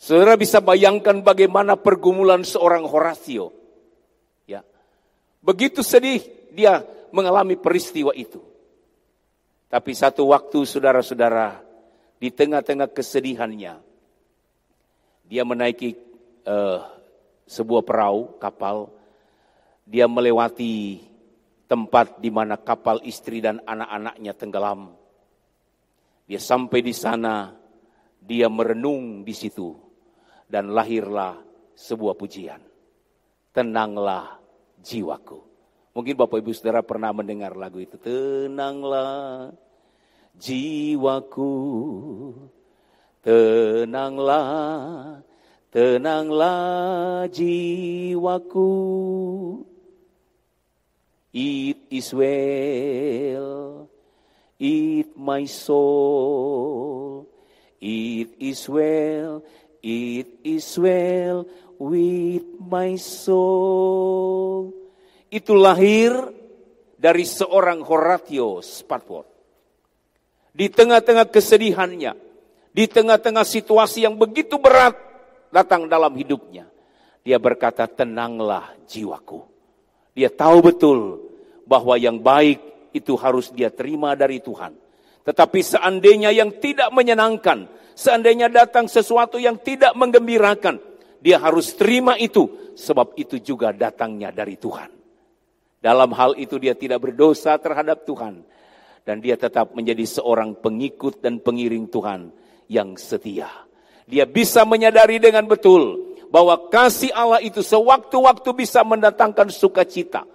Saudara 0.00 0.40
bisa 0.40 0.64
bayangkan 0.64 1.20
bagaimana 1.20 1.76
pergumulan 1.76 2.40
seorang 2.40 2.88
Horatio. 2.88 3.52
Ya. 4.48 4.64
Begitu 5.44 5.84
sedih 5.84 6.24
dia 6.56 6.80
mengalami 7.12 7.60
peristiwa 7.60 8.16
itu. 8.16 8.40
Tapi 9.68 9.92
satu 9.92 10.32
waktu 10.32 10.64
saudara-saudara 10.64 11.67
di 12.18 12.28
tengah-tengah 12.34 12.90
kesedihannya 12.90 13.74
dia 15.28 15.42
menaiki 15.46 15.94
uh, 16.44 16.82
sebuah 17.46 17.82
perahu 17.86 18.38
kapal 18.42 18.90
dia 19.88 20.04
melewati 20.04 21.00
tempat 21.68 22.20
di 22.20 22.32
mana 22.32 22.56
kapal 22.56 23.04
istri 23.04 23.44
dan 23.44 23.60
anak-anaknya 23.64 24.32
tenggelam. 24.32 24.96
Dia 26.24 26.40
sampai 26.40 26.80
di 26.80 26.96
sana, 26.96 27.52
dia 28.20 28.48
merenung 28.48 29.24
di 29.24 29.32
situ 29.36 29.76
dan 30.48 30.72
lahirlah 30.72 31.40
sebuah 31.76 32.16
pujian. 32.16 32.60
Tenanglah 33.52 34.40
jiwaku. 34.80 35.40
Mungkin 35.96 36.14
Bapak 36.16 36.40
Ibu 36.40 36.52
Saudara 36.52 36.84
pernah 36.84 37.12
mendengar 37.16 37.56
lagu 37.56 37.80
itu. 37.80 37.96
Tenanglah 37.96 39.52
jiwaku. 40.38 41.52
Tenanglah, 43.20 45.20
tenanglah 45.74 47.26
jiwaku. 47.28 48.72
It 51.28 51.92
is 51.92 52.08
well, 52.16 53.86
it 54.58 55.12
my 55.14 55.44
soul, 55.44 57.28
it 57.78 58.32
is 58.40 58.64
well, 58.66 59.44
It 59.82 60.42
is 60.42 60.74
well 60.74 61.46
with 61.78 62.42
my 62.58 62.98
soul. 62.98 64.74
Itu 65.30 65.54
lahir 65.54 66.34
dari 66.98 67.22
seorang 67.22 67.86
Horatio 67.86 68.58
Spatford. 68.58 69.37
Di 70.58 70.66
tengah-tengah 70.66 71.30
kesedihannya, 71.30 72.18
di 72.74 72.84
tengah-tengah 72.90 73.46
situasi 73.46 74.02
yang 74.02 74.18
begitu 74.18 74.58
berat 74.58 74.98
datang 75.54 75.86
dalam 75.86 76.10
hidupnya. 76.18 76.66
Dia 77.22 77.38
berkata, 77.38 77.86
tenanglah 77.86 78.74
jiwaku. 78.90 79.46
Dia 80.18 80.34
tahu 80.34 80.58
betul 80.66 80.98
bahwa 81.62 81.94
yang 81.94 82.18
baik 82.18 82.90
itu 82.90 83.14
harus 83.14 83.54
dia 83.54 83.70
terima 83.70 84.18
dari 84.18 84.42
Tuhan. 84.42 84.74
Tetapi 85.22 85.60
seandainya 85.62 86.34
yang 86.34 86.50
tidak 86.58 86.90
menyenangkan, 86.90 87.78
Seandainya 87.98 88.46
datang 88.46 88.86
sesuatu 88.86 89.42
yang 89.42 89.58
tidak 89.58 89.90
menggembirakan, 89.98 90.78
dia 91.18 91.42
harus 91.42 91.74
terima 91.74 92.14
itu, 92.14 92.70
sebab 92.78 93.18
itu 93.18 93.42
juga 93.42 93.74
datangnya 93.74 94.30
dari 94.30 94.54
Tuhan. 94.54 94.86
Dalam 95.82 96.14
hal 96.14 96.38
itu 96.38 96.62
dia 96.62 96.78
tidak 96.78 97.10
berdosa 97.10 97.58
terhadap 97.58 98.06
Tuhan. 98.06 98.46
Dan 99.08 99.24
dia 99.24 99.40
tetap 99.40 99.72
menjadi 99.72 100.04
seorang 100.04 100.60
pengikut 100.60 101.24
dan 101.24 101.40
pengiring 101.40 101.88
Tuhan 101.88 102.28
yang 102.68 102.92
setia. 103.00 103.48
Dia 104.04 104.28
bisa 104.28 104.68
menyadari 104.68 105.16
dengan 105.16 105.48
betul 105.48 106.12
bahwa 106.28 106.68
kasih 106.68 107.08
Allah 107.16 107.40
itu 107.40 107.64
sewaktu-waktu 107.64 108.52
bisa 108.52 108.84
mendatangkan 108.84 109.48
sukacita. 109.48 110.28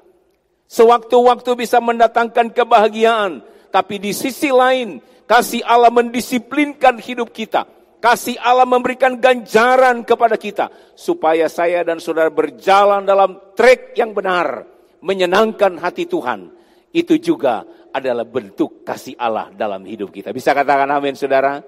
Sewaktu-waktu 0.65 1.53
bisa 1.53 1.77
mendatangkan 1.77 2.49
kebahagiaan. 2.49 3.45
Tapi 3.69 4.01
di 4.01 4.09
sisi 4.09 4.49
lain, 4.49 4.97
kasih 5.29 5.61
Allah 5.61 5.93
mendisiplinkan 5.93 6.97
hidup 6.97 7.29
kita. 7.29 7.69
Kasih 8.01 8.41
Allah 8.41 8.65
memberikan 8.65 9.21
ganjaran 9.21 10.01
kepada 10.01 10.33
kita. 10.33 10.73
Supaya 10.97 11.45
saya 11.45 11.85
dan 11.85 12.01
saudara 12.01 12.33
berjalan 12.33 13.05
dalam 13.05 13.53
trek 13.53 13.93
yang 13.93 14.17
benar. 14.17 14.65
Menyenangkan 15.05 15.77
hati 15.77 16.09
Tuhan. 16.09 16.49
Itu 16.89 17.17
juga 17.21 17.65
adalah 17.93 18.25
bentuk 18.25 18.81
kasih 18.81 19.13
Allah 19.15 19.53
dalam 19.53 19.85
hidup 19.85 20.09
kita. 20.09 20.33
Bisa 20.33 20.51
katakan 20.51 20.89
amin 20.89 21.13
saudara? 21.13 21.61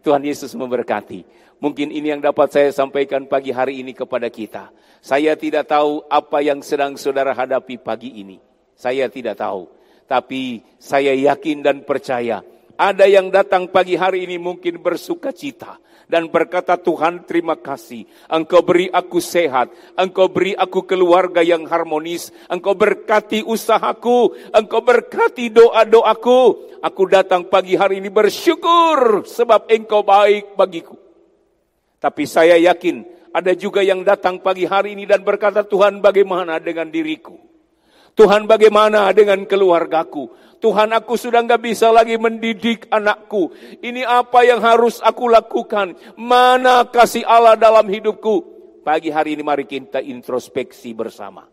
Tuhan 0.00 0.24
Yesus 0.24 0.56
memberkati. 0.56 1.22
Mungkin 1.60 1.90
ini 1.90 2.14
yang 2.14 2.22
dapat 2.22 2.48
saya 2.54 2.70
sampaikan 2.72 3.28
pagi 3.28 3.52
hari 3.52 3.82
ini 3.84 3.92
kepada 3.92 4.30
kita. 4.32 4.72
Saya 5.04 5.36
tidak 5.36 5.68
tahu 5.68 6.06
apa 6.08 6.38
yang 6.40 6.64
sedang 6.64 6.96
saudara 6.96 7.34
hadapi 7.34 7.76
pagi 7.82 8.22
ini. 8.22 8.38
Saya 8.78 9.10
tidak 9.10 9.42
tahu. 9.42 9.68
Tapi 10.08 10.64
saya 10.80 11.12
yakin 11.12 11.60
dan 11.60 11.76
percaya. 11.84 12.40
Ada 12.78 13.10
yang 13.10 13.28
datang 13.28 13.68
pagi 13.68 13.98
hari 13.98 14.24
ini 14.24 14.38
mungkin 14.38 14.78
bersuka 14.78 15.34
cita 15.34 15.82
dan 16.08 16.32
berkata 16.32 16.74
Tuhan 16.80 17.28
terima 17.28 17.54
kasih. 17.54 18.08
Engkau 18.32 18.64
beri 18.64 18.88
aku 18.88 19.20
sehat, 19.20 19.68
engkau 19.94 20.26
beri 20.32 20.56
aku 20.56 20.88
keluarga 20.88 21.44
yang 21.44 21.68
harmonis, 21.68 22.32
engkau 22.48 22.72
berkati 22.72 23.44
usahaku, 23.44 24.32
engkau 24.50 24.80
berkati 24.80 25.52
doa-doaku. 25.52 26.66
Aku 26.80 27.02
datang 27.06 27.46
pagi 27.46 27.76
hari 27.76 28.00
ini 28.00 28.08
bersyukur 28.08 29.28
sebab 29.28 29.68
engkau 29.68 30.00
baik 30.02 30.56
bagiku. 30.56 30.96
Tapi 32.00 32.24
saya 32.24 32.56
yakin 32.56 33.04
ada 33.36 33.52
juga 33.52 33.84
yang 33.84 34.00
datang 34.00 34.40
pagi 34.40 34.64
hari 34.64 34.96
ini 34.96 35.04
dan 35.04 35.20
berkata 35.20 35.60
Tuhan 35.62 36.00
bagaimana 36.00 36.56
dengan 36.56 36.88
diriku? 36.88 37.36
Tuhan 38.14 38.48
bagaimana 38.48 39.10
dengan 39.12 39.44
keluargaku? 39.44 40.28
Tuhan 40.58 40.90
aku 40.90 41.14
sudah 41.14 41.42
nggak 41.46 41.62
bisa 41.62 41.88
lagi 41.94 42.18
mendidik 42.18 42.90
anakku. 42.90 43.54
Ini 43.78 44.02
apa 44.02 44.42
yang 44.42 44.58
harus 44.58 44.98
aku 44.98 45.30
lakukan? 45.30 45.94
Mana 46.18 46.82
kasih 46.90 47.22
Allah 47.22 47.54
dalam 47.54 47.86
hidupku? 47.86 48.58
Pagi 48.82 49.12
hari 49.12 49.38
ini 49.38 49.46
mari 49.46 49.68
kita 49.68 50.02
introspeksi 50.02 50.96
bersama. 50.98 51.46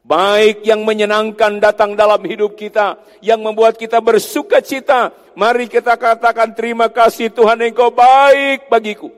Baik 0.00 0.64
yang 0.64 0.84
menyenangkan 0.84 1.60
datang 1.60 1.96
dalam 1.96 2.20
hidup 2.24 2.56
kita. 2.56 3.00
Yang 3.24 3.40
membuat 3.40 3.74
kita 3.80 4.00
bersuka 4.00 4.60
cita. 4.60 5.12
Mari 5.36 5.68
kita 5.68 5.96
katakan 5.96 6.52
terima 6.52 6.92
kasih 6.92 7.32
Tuhan 7.32 7.64
engkau 7.64 7.92
baik 7.92 8.68
bagiku. 8.68 9.08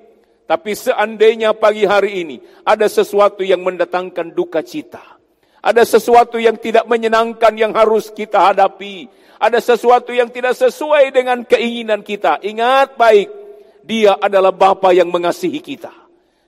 Tapi 0.47 0.77
seandainya 0.77 1.57
pagi 1.57 1.87
hari 1.89 2.27
ini 2.27 2.37
ada 2.67 2.85
sesuatu 2.87 3.41
yang 3.41 3.63
mendatangkan 3.63 4.37
duka 4.37 4.61
cita. 4.61 5.22
Ada 5.63 5.87
sesuatu 5.87 6.43
yang 6.43 6.59
tidak 6.59 6.85
menyenangkan 6.91 7.55
yang 7.55 7.71
harus 7.71 8.11
kita 8.11 8.51
hadapi 8.51 9.23
ada 9.43 9.59
sesuatu 9.59 10.15
yang 10.15 10.31
tidak 10.31 10.55
sesuai 10.55 11.11
dengan 11.11 11.43
keinginan 11.43 12.07
kita. 12.07 12.39
Ingat 12.47 12.95
baik, 12.95 13.29
dia 13.83 14.15
adalah 14.15 14.55
Bapa 14.55 14.95
yang 14.95 15.11
mengasihi 15.11 15.59
kita. 15.59 15.91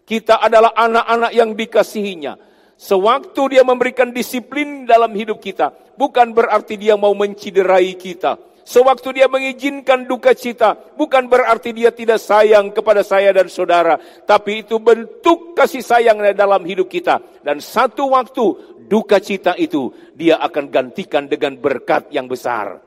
Kita 0.06 0.38
adalah 0.38 0.70
anak-anak 0.78 1.32
yang 1.34 1.58
dikasihinya. 1.58 2.38
Sewaktu 2.78 3.58
dia 3.58 3.66
memberikan 3.66 4.14
disiplin 4.14 4.86
dalam 4.86 5.10
hidup 5.10 5.42
kita, 5.42 5.74
bukan 5.98 6.30
berarti 6.30 6.78
dia 6.78 6.94
mau 6.94 7.10
menciderai 7.18 7.98
kita. 7.98 8.38
Sewaktu 8.64 9.20
dia 9.20 9.28
mengizinkan 9.28 10.08
duka 10.08 10.32
cita, 10.32 10.72
bukan 10.96 11.28
berarti 11.28 11.76
dia 11.76 11.92
tidak 11.92 12.16
sayang 12.16 12.72
kepada 12.72 13.04
saya 13.04 13.28
dan 13.28 13.50
saudara. 13.52 14.00
Tapi 14.24 14.64
itu 14.64 14.80
bentuk 14.80 15.52
kasih 15.52 15.84
sayang 15.84 16.16
dalam 16.32 16.64
hidup 16.64 16.88
kita. 16.88 17.20
Dan 17.44 17.60
satu 17.60 18.08
waktu 18.16 18.73
duka 18.86 19.18
cita 19.18 19.56
itu 19.58 19.90
dia 20.14 20.38
akan 20.40 20.70
gantikan 20.70 21.26
dengan 21.26 21.56
berkat 21.58 22.12
yang 22.12 22.28
besar. 22.30 22.80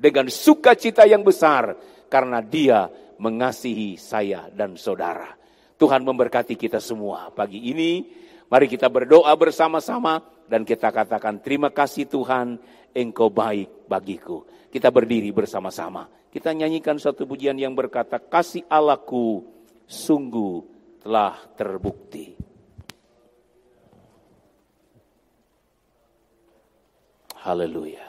Dengan 0.00 0.32
sukacita 0.32 1.04
yang 1.04 1.20
besar 1.20 1.76
karena 2.08 2.40
dia 2.40 2.88
mengasihi 3.20 4.00
saya 4.00 4.48
dan 4.48 4.80
saudara. 4.80 5.36
Tuhan 5.76 6.00
memberkati 6.04 6.56
kita 6.56 6.80
semua 6.80 7.28
pagi 7.32 7.68
ini. 7.68 8.08
Mari 8.50 8.66
kita 8.66 8.88
berdoa 8.90 9.30
bersama-sama 9.36 10.24
dan 10.48 10.64
kita 10.64 10.90
katakan 10.90 11.38
terima 11.38 11.70
kasih 11.70 12.08
Tuhan 12.08 12.58
engkau 12.96 13.28
baik 13.30 13.86
bagiku. 13.86 14.48
Kita 14.72 14.88
berdiri 14.88 15.30
bersama-sama. 15.30 16.08
Kita 16.32 16.50
nyanyikan 16.54 16.96
satu 16.96 17.28
pujian 17.28 17.58
yang 17.60 17.76
berkata 17.76 18.18
kasih 18.18 18.64
Allahku 18.66 19.44
sungguh 19.86 20.64
telah 21.02 21.36
terbukti. 21.58 22.39
Haleluya. 27.40 28.04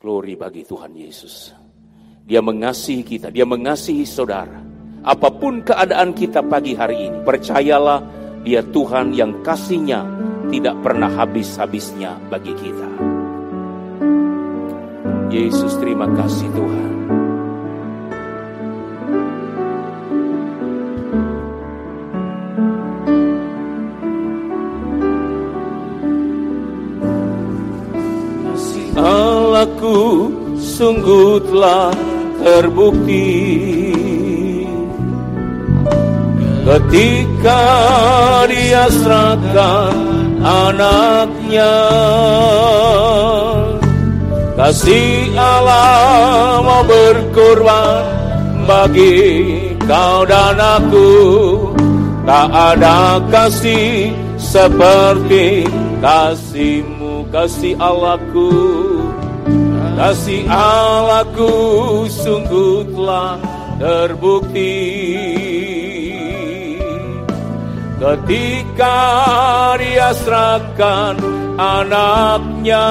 Glory 0.00 0.38
bagi 0.38 0.64
Tuhan 0.64 0.96
Yesus. 0.96 1.52
Dia 2.24 2.40
mengasihi 2.40 3.04
kita, 3.04 3.28
dia 3.28 3.44
mengasihi 3.44 4.08
saudara. 4.08 4.64
Apa 5.04 5.28
pun 5.28 5.60
keadaan 5.60 6.16
kita 6.16 6.40
pagi 6.40 6.72
hari 6.72 7.12
ini, 7.12 7.18
percayalah 7.20 8.00
dia 8.46 8.64
Tuhan 8.64 9.12
yang 9.12 9.44
kasihnya 9.44 10.06
tidak 10.48 10.80
pernah 10.80 11.12
habis-habisnya 11.12 12.16
bagi 12.32 12.56
kita. 12.56 12.88
Yesus 15.28 15.76
terima 15.76 16.08
kasih 16.16 16.48
Tuhan. 16.56 16.97
Sungguh 30.78 31.42
telah 31.50 31.90
terbukti. 32.38 33.34
Ketika 36.62 37.64
dia 38.46 38.92
serahkan 38.92 39.96
anaknya 40.44 41.76
Kasih 44.52 45.32
Allah 45.38 46.60
mau 46.60 46.82
berkorban 46.84 48.04
bagi 48.66 49.24
kau 49.86 50.26
dan 50.26 50.58
aku. 50.58 51.10
Tak 52.28 52.50
ada 52.52 53.22
kasih 53.32 54.12
seperti 54.36 55.64
kasihmu 56.04 57.24
kasih 57.32 57.72
Allahku 57.80 58.87
Kasih 59.98 60.46
Allahku 60.46 61.50
sungguh 62.06 62.86
telah 62.94 63.34
terbukti. 63.82 64.78
Ketika 67.98 68.94
dia 69.74 70.14
serahkan 70.14 71.18
anaknya 71.58 72.86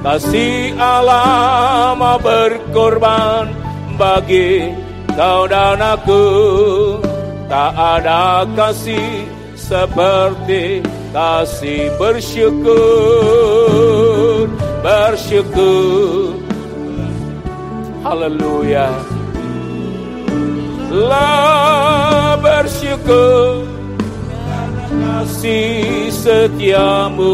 Kasih 0.00 0.72
Allah 0.80 1.92
berkorban 2.16 3.52
bagi 4.00 4.72
kau 5.12 5.44
dan 5.44 5.84
aku 5.84 6.24
Tak 7.44 7.76
ada 7.76 8.48
kasih 8.56 9.28
seperti 9.52 10.80
kasih 11.14 11.94
bersyukur, 11.96 12.74
bersyukur. 14.84 16.36
Haleluya. 18.04 18.92
Lah 20.92 22.36
bersyukur 22.36 23.64
kasih 24.94 26.12
setiamu 26.12 27.32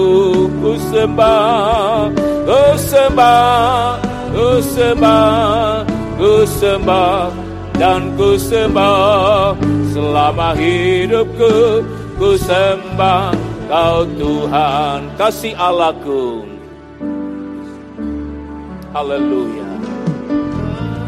ku 0.62 0.78
sembah, 0.94 2.08
ku 2.46 2.62
sembah, 2.78 3.98
ku 4.30 4.48
sembah, 4.62 5.82
ku 6.16 6.32
sembah 6.46 7.34
dan 7.76 8.14
ku 8.14 8.38
sembah 8.38 9.58
selama 9.90 10.54
hidupku 10.54 11.82
ku 12.16 12.38
sembah 12.38 13.34
kau 13.68 14.04
Tuhan 14.16 15.00
kasih 15.18 15.56
Allahku 15.58 16.59
Haleluya. 18.90 19.70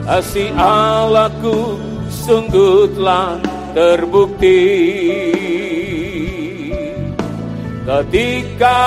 Kasih 0.06 0.54
Allahku 0.54 1.82
sungguh 2.06 2.94
telah 2.94 3.42
terbukti. 3.74 4.62
Ketika 7.82 8.78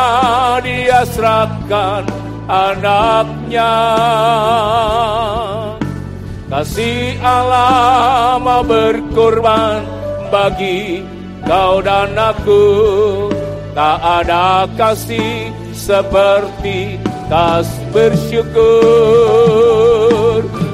dia 0.64 1.04
serahkan 1.12 2.08
anaknya 2.48 3.76
kasih 6.48 7.20
Allah 7.20 8.40
mau 8.40 8.64
berkorban 8.64 9.84
bagi 10.32 11.04
kau 11.44 11.84
dan 11.84 12.16
aku. 12.16 12.64
Tak 13.76 14.00
ada 14.24 14.72
kasih 14.80 15.52
seperti 15.76 16.96
kas 17.30 17.70
bersyukur 17.94 18.66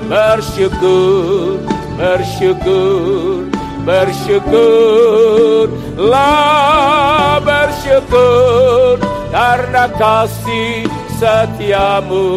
bersyukur 0.09 1.57
bersyukur 1.97 3.51
bersyukur. 3.85 5.65
Lah 5.97 7.41
bersyukur 7.41 9.01
karena 9.33 9.89
kasih 9.97 10.85
setiamu. 11.17 12.29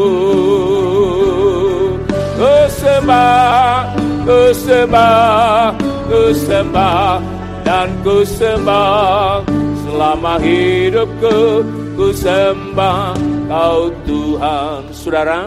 Ku 2.35 2.55
sembah, 2.67 3.95
ku 4.27 4.41
sembah, 4.53 5.71
ku 6.11 6.23
sembah 6.35 7.23
dan 7.63 7.89
ku 8.03 8.27
sembah 8.27 9.47
selama 9.87 10.43
hidupku 10.43 11.63
ku 11.95 12.11
sembah 12.11 13.15
kau 13.47 13.87
Tuhan 14.03 14.91
Saudara 14.91 15.47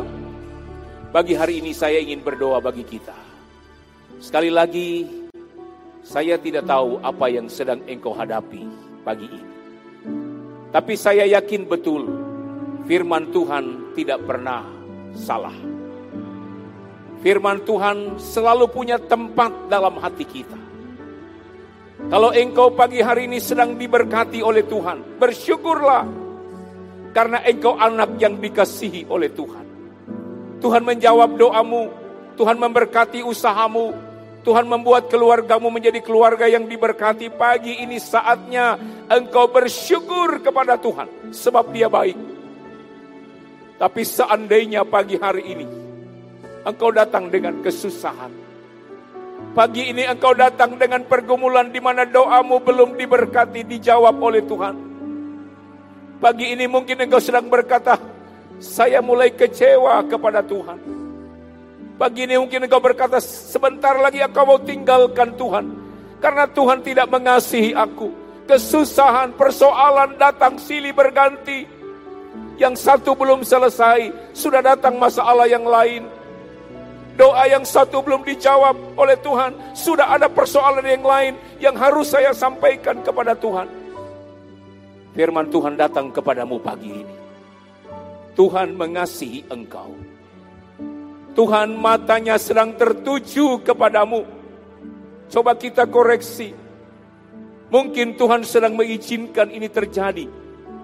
pagi 1.11 1.35
hari 1.35 1.59
ini 1.59 1.75
saya 1.75 1.99
ingin 1.99 2.23
berdoa 2.23 2.63
bagi 2.63 2.87
kita 2.87 3.15
Sekali 4.23 4.47
lagi 4.47 5.03
saya 6.07 6.39
tidak 6.39 6.63
tahu 6.63 7.03
apa 7.03 7.27
yang 7.27 7.51
sedang 7.51 7.83
engkau 7.83 8.15
hadapi 8.15 8.63
pagi 9.03 9.27
ini 9.27 9.51
Tapi 10.71 10.93
saya 10.95 11.27
yakin 11.27 11.67
betul 11.67 12.07
Firman 12.87 13.35
Tuhan 13.35 13.91
tidak 13.99 14.23
pernah 14.23 14.63
salah. 15.11 15.51
Firman 17.19 17.59
Tuhan 17.67 18.15
selalu 18.15 18.71
punya 18.71 18.95
tempat 18.95 19.51
dalam 19.67 19.99
hati 19.99 20.23
kita. 20.23 20.55
Kalau 22.07 22.31
engkau 22.31 22.71
pagi 22.71 23.03
hari 23.03 23.27
ini 23.27 23.43
sedang 23.43 23.75
diberkati 23.75 24.39
oleh 24.39 24.63
Tuhan, 24.63 25.19
bersyukurlah 25.19 26.26
karena 27.11 27.43
engkau 27.43 27.75
anak 27.75 28.15
yang 28.17 28.39
dikasihi 28.39 29.07
oleh 29.07 29.31
Tuhan. 29.31 29.65
Tuhan 30.57 30.81
menjawab 30.81 31.37
doamu, 31.37 31.89
Tuhan 32.33 32.57
memberkati 32.57 33.21
usahamu, 33.21 33.93
Tuhan 34.47 34.63
membuat 34.63 35.11
keluargamu 35.11 35.67
menjadi 35.67 35.99
keluarga 35.99 36.47
yang 36.47 36.71
diberkati. 36.71 37.27
Pagi 37.35 37.83
ini 37.83 37.99
saatnya 37.99 38.79
engkau 39.11 39.51
bersyukur 39.51 40.39
kepada 40.39 40.79
Tuhan 40.79 41.35
sebab 41.35 41.75
dia 41.75 41.91
baik. 41.91 42.15
Tapi 43.77 44.01
seandainya 44.07 44.87
pagi 44.87 45.19
hari 45.19 45.43
ini 45.51 45.67
engkau 46.63 46.95
datang 46.95 47.27
dengan 47.27 47.59
kesusahan. 47.59 48.31
Pagi 49.51 49.91
ini 49.91 50.07
engkau 50.07 50.31
datang 50.31 50.79
dengan 50.79 51.03
pergumulan 51.03 51.67
di 51.67 51.83
mana 51.83 52.07
doamu 52.07 52.63
belum 52.63 52.95
diberkati, 52.95 53.67
dijawab 53.67 54.15
oleh 54.15 54.47
Tuhan. 54.47 54.86
Pagi 56.17 56.57
ini 56.57 56.65
mungkin 56.65 56.97
engkau 56.97 57.21
sedang 57.21 57.45
berkata, 57.45 58.01
saya 58.57 59.05
mulai 59.05 59.29
kecewa 59.29 60.01
kepada 60.09 60.41
Tuhan. 60.41 60.81
Pagi 61.97 62.25
ini 62.25 62.41
mungkin 62.41 62.65
engkau 62.65 62.81
berkata, 62.81 63.21
sebentar 63.21 63.93
lagi 64.01 64.25
engkau 64.25 64.49
mau 64.49 64.57
tinggalkan 64.57 65.37
Tuhan. 65.37 65.65
Karena 66.17 66.49
Tuhan 66.49 66.81
tidak 66.81 67.13
mengasihi 67.13 67.77
aku. 67.77 68.09
Kesusahan, 68.49 69.37
persoalan 69.37 70.17
datang 70.17 70.57
silih 70.57 70.89
berganti. 70.89 71.69
Yang 72.57 72.81
satu 72.81 73.13
belum 73.13 73.45
selesai, 73.45 74.33
sudah 74.33 74.65
datang 74.65 74.97
masalah 74.97 75.45
yang 75.45 75.69
lain. 75.69 76.09
Doa 77.13 77.45
yang 77.45 77.61
satu 77.61 78.01
belum 78.01 78.25
dijawab 78.25 78.97
oleh 78.97 79.17
Tuhan, 79.21 79.53
sudah 79.77 80.17
ada 80.17 80.25
persoalan 80.25 80.85
yang 80.85 81.05
lain 81.05 81.33
yang 81.61 81.77
harus 81.77 82.09
saya 82.09 82.33
sampaikan 82.33 83.05
kepada 83.05 83.37
Tuhan. 83.37 83.69
Firman 85.17 85.49
Tuhan 85.49 85.73
datang 85.73 86.13
kepadamu 86.13 86.61
pagi 86.61 86.93
ini. 86.93 87.15
Tuhan 88.37 88.77
mengasihi 88.77 89.49
engkau. 89.49 89.97
Tuhan 91.33 91.73
matanya 91.73 92.37
sedang 92.37 92.77
tertuju 92.77 93.65
kepadamu. 93.65 94.21
Coba 95.25 95.57
kita 95.57 95.89
koreksi. 95.89 96.53
Mungkin 97.73 98.13
Tuhan 98.13 98.45
sedang 98.45 98.77
mengizinkan 98.77 99.49
ini 99.49 99.65
terjadi 99.73 100.29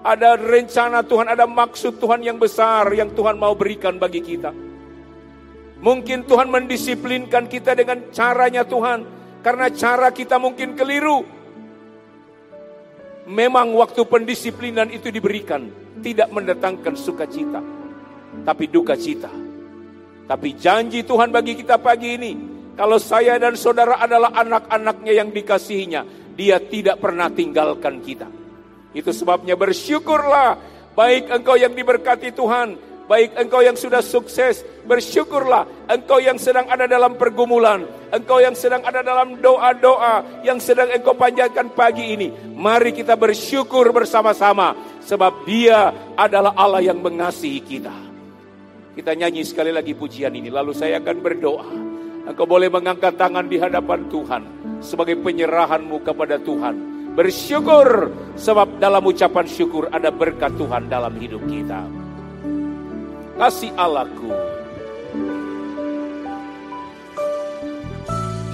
ada 0.04 0.36
rencana 0.36 1.00
Tuhan, 1.00 1.32
ada 1.32 1.48
maksud 1.48 1.96
Tuhan 1.96 2.20
yang 2.20 2.36
besar 2.36 2.92
yang 2.92 3.16
Tuhan 3.16 3.40
mau 3.40 3.56
berikan 3.56 3.96
bagi 3.96 4.20
kita. 4.20 4.52
Mungkin 5.80 6.28
Tuhan 6.28 6.52
mendisiplinkan 6.52 7.48
kita 7.48 7.72
dengan 7.72 8.12
caranya 8.12 8.68
Tuhan, 8.68 9.00
karena 9.40 9.72
cara 9.72 10.12
kita 10.12 10.36
mungkin 10.36 10.76
keliru. 10.76 11.24
Memang 13.24 13.72
waktu 13.72 14.04
pendisiplinan 14.04 14.92
itu 14.92 15.08
diberikan, 15.08 15.64
tidak 16.04 16.28
mendatangkan 16.28 16.92
sukacita, 16.92 17.64
tapi 18.44 18.68
duka 18.68 18.92
cita. 19.00 19.32
Tapi 20.24 20.56
janji 20.56 21.04
Tuhan 21.04 21.32
bagi 21.32 21.56
kita 21.56 21.80
pagi 21.80 22.20
ini, 22.20 22.32
kalau 22.74 23.00
saya 23.00 23.40
dan 23.40 23.56
saudara 23.56 23.96
adalah 23.96 24.34
anak-anaknya 24.34 25.12
yang 25.14 25.32
dikasihinya, 25.32 26.04
dia 26.36 26.60
tidak 26.60 27.00
pernah 27.00 27.30
tinggalkan 27.30 28.02
kita. 28.04 28.28
Itu 28.90 29.10
sebabnya 29.14 29.54
bersyukurlah. 29.54 30.74
Baik 30.94 31.26
engkau 31.30 31.58
yang 31.58 31.74
diberkati 31.74 32.30
Tuhan. 32.30 32.93
Baik 33.04 33.36
engkau 33.36 33.60
yang 33.60 33.76
sudah 33.76 34.00
sukses. 34.00 34.64
Bersyukurlah. 34.88 35.88
Engkau 35.92 36.20
yang 36.20 36.40
sedang 36.40 36.64
ada 36.68 36.88
dalam 36.88 37.20
pergumulan. 37.20 37.84
Engkau 38.08 38.40
yang 38.40 38.56
sedang 38.56 38.80
ada 38.80 39.04
dalam 39.04 39.36
doa-doa. 39.40 40.44
Yang 40.44 40.72
sedang 40.72 40.88
engkau 40.88 41.12
panjatkan 41.12 41.72
pagi 41.76 42.16
ini. 42.16 42.28
Mari 42.56 42.96
kita 42.96 43.16
bersyukur 43.16 43.92
bersama-sama. 43.92 44.72
Sebab 45.04 45.44
dia 45.44 45.92
adalah 46.16 46.56
Allah 46.56 46.80
yang 46.80 47.00
mengasihi 47.04 47.60
kita. 47.60 47.94
Kita 48.94 49.12
nyanyi 49.12 49.44
sekali 49.44 49.74
lagi 49.74 49.92
pujian 49.92 50.32
ini. 50.32 50.48
Lalu 50.48 50.72
saya 50.72 51.00
akan 51.00 51.16
berdoa. 51.20 51.68
Engkau 52.24 52.48
boleh 52.48 52.72
mengangkat 52.72 53.20
tangan 53.20 53.44
di 53.44 53.60
hadapan 53.60 54.08
Tuhan. 54.08 54.42
Sebagai 54.80 55.20
penyerahanmu 55.20 56.04
kepada 56.04 56.36
Tuhan 56.40 56.94
Bersyukur 57.14 58.10
sebab 58.34 58.82
dalam 58.82 59.06
ucapan 59.06 59.46
syukur 59.46 59.86
ada 59.94 60.10
berkat 60.10 60.50
Tuhan 60.58 60.90
dalam 60.90 61.14
hidup 61.14 61.46
kita. 61.46 62.03
Kasih 63.34 63.72
Allahku. 63.74 64.30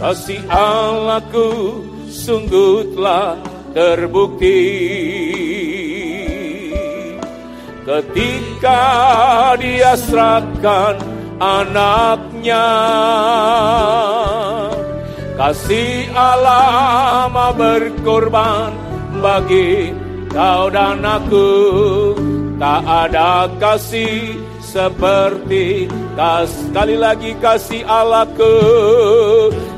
Kasih 0.00 0.40
Allahku 0.48 1.48
sungguh 2.08 2.96
telah 2.96 3.36
terbukti 3.76 4.64
ketika 7.84 8.82
dia 9.60 9.92
serahkan 10.00 10.96
anaknya 11.36 12.68
Kasih 15.36 16.08
Allah 16.12 17.28
berkorban 17.56 18.72
bagi 19.20 19.92
kau 20.32 20.68
dan 20.72 21.04
aku 21.04 21.48
Tak 22.60 22.80
ada 22.84 23.48
kasih 23.56 24.49
seperti 24.70 25.90
kas 26.14 26.46
sekali 26.46 26.94
lagi 26.94 27.34
kasih 27.42 27.82
Allahku 27.82 28.54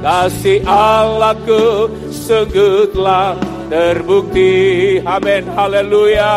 kasih 0.05 0.61
Allahku 0.69 1.89
segutlah 2.13 3.41
terbukti. 3.73 5.01
Amin. 5.09 5.49
Haleluya. 5.57 6.37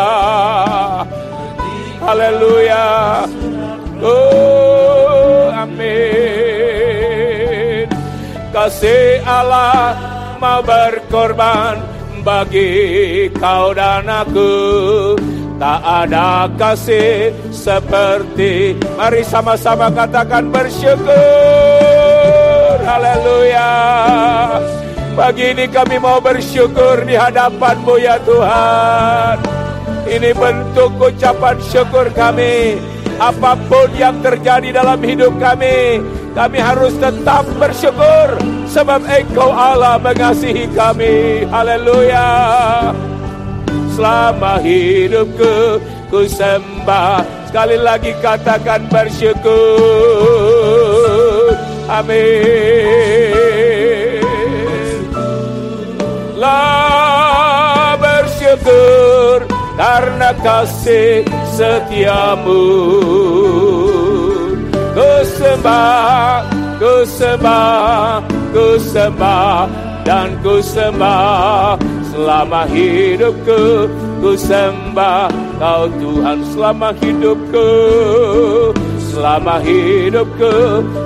Haleluya. 1.99 3.27
Oh 3.99 5.51
amin. 5.51 6.71
Kasih 8.55 9.19
Allah 9.27 9.99
mau 10.39 10.63
berkorban 10.63 11.83
bagi 12.23 13.27
kau 13.35 13.75
dan 13.75 14.07
aku 14.07 14.55
Tak 15.55 15.81
ada 15.81 16.51
kasih 16.59 17.31
seperti. 17.47 18.75
Mari 18.99 19.23
sama-sama 19.23 19.87
katakan 19.87 20.51
bersyukur. 20.51 21.15
Haleluya. 22.83 23.71
Pagi 25.15 25.55
ini 25.55 25.71
kami 25.71 25.95
mau 25.95 26.19
bersyukur 26.19 27.07
di 27.07 27.15
hadapanmu 27.15 27.95
ya 28.03 28.19
Tuhan. 28.27 29.39
Ini 30.05 30.35
bentuk 30.35 30.91
ucapan 30.99 31.55
syukur 31.63 32.11
kami. 32.11 32.75
Apa 33.15 33.55
pun 33.71 33.87
yang 33.95 34.19
terjadi 34.19 34.75
dalam 34.75 34.99
hidup 34.99 35.39
kami 35.39 36.03
kami 36.35 36.59
harus 36.59 36.91
tetap 36.99 37.47
bersyukur 37.55 38.35
sebab 38.67 39.07
Engkau 39.07 39.55
Allah 39.55 39.95
mengasihi 39.95 40.67
kami. 40.75 41.47
Haleluya. 41.47 42.27
Selama 43.95 44.59
hidupku 44.59 45.79
ku 46.11 46.27
sembah. 46.27 47.23
Sekali 47.47 47.79
lagi 47.79 48.11
katakan 48.19 48.83
bersyukur. 48.91 49.55
Amin. 51.87 52.19
Lah 56.35 57.95
bersyukur 57.95 59.47
karena 59.79 60.35
kasih 60.43 61.23
setiamu. 61.55 62.67
Ku 64.95 65.11
sembah 65.39 66.43
ku 66.75 67.07
sembah 67.07 68.19
ku 68.51 68.75
sembah 68.79 69.67
dan 70.03 70.35
ku 70.43 70.59
sembah 70.59 71.79
selama 72.15 72.63
hidupku 72.71 73.91
ku 74.23 74.31
sembah 74.39 75.27
kau 75.59 75.83
Tuhan 75.99 76.39
selama 76.55 76.89
hidupku. 77.03 77.67
Selama 79.11 79.59
hidupku 79.59 80.53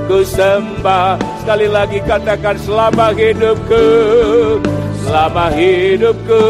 ku 0.05 0.18
sembah. 0.22 1.18
Sekali 1.41 1.66
lagi 1.66 1.97
katakan 2.05 2.62
selama 2.62 3.10
hidupku. 3.18 3.86
Selama 5.01 5.49
hidupku 5.49 6.41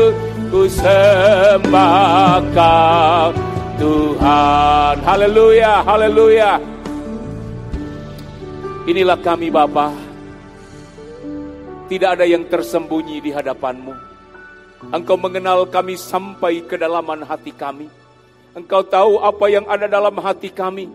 ku 0.51 0.67
sembah 0.67 2.43
kau 2.51 3.31
Tuhan. 3.79 4.95
Haleluya 5.07 5.87
haleluya. 5.87 6.59
Inilah 8.91 9.19
kami 9.23 9.47
Bapak 9.47 9.95
tidak 11.87 12.19
ada 12.19 12.25
yang 12.27 12.45
tersembunyi 12.45 13.17
di 13.17 13.31
hadapanmu. 13.33 14.08
Engkau 14.87 15.19
mengenal 15.19 15.67
kami 15.67 15.99
sampai 15.99 16.63
kedalaman 16.63 17.27
hati 17.27 17.51
kami. 17.51 17.91
Engkau 18.55 18.79
tahu 18.79 19.19
apa 19.19 19.51
yang 19.51 19.67
ada 19.67 19.91
dalam 19.91 20.15
hati 20.23 20.47
kami. 20.47 20.87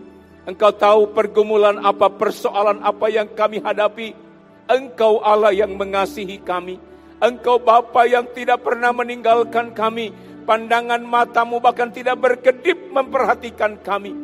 Engkau 0.49 0.73
tahu 0.73 1.13
pergumulan 1.13 1.77
apa, 1.77 2.09
persoalan 2.09 2.81
apa 2.81 3.13
yang 3.13 3.29
kami 3.29 3.61
hadapi. 3.61 4.17
Engkau 4.65 5.21
Allah 5.21 5.53
yang 5.53 5.77
mengasihi 5.77 6.41
kami. 6.41 6.81
Engkau 7.21 7.61
Bapa 7.61 8.09
yang 8.09 8.25
tidak 8.33 8.65
pernah 8.65 8.89
meninggalkan 8.89 9.69
kami. 9.77 10.09
Pandangan 10.49 11.05
matamu 11.05 11.61
bahkan 11.61 11.93
tidak 11.93 12.17
berkedip 12.17 12.89
memperhatikan 12.89 13.77
kami. 13.85 14.17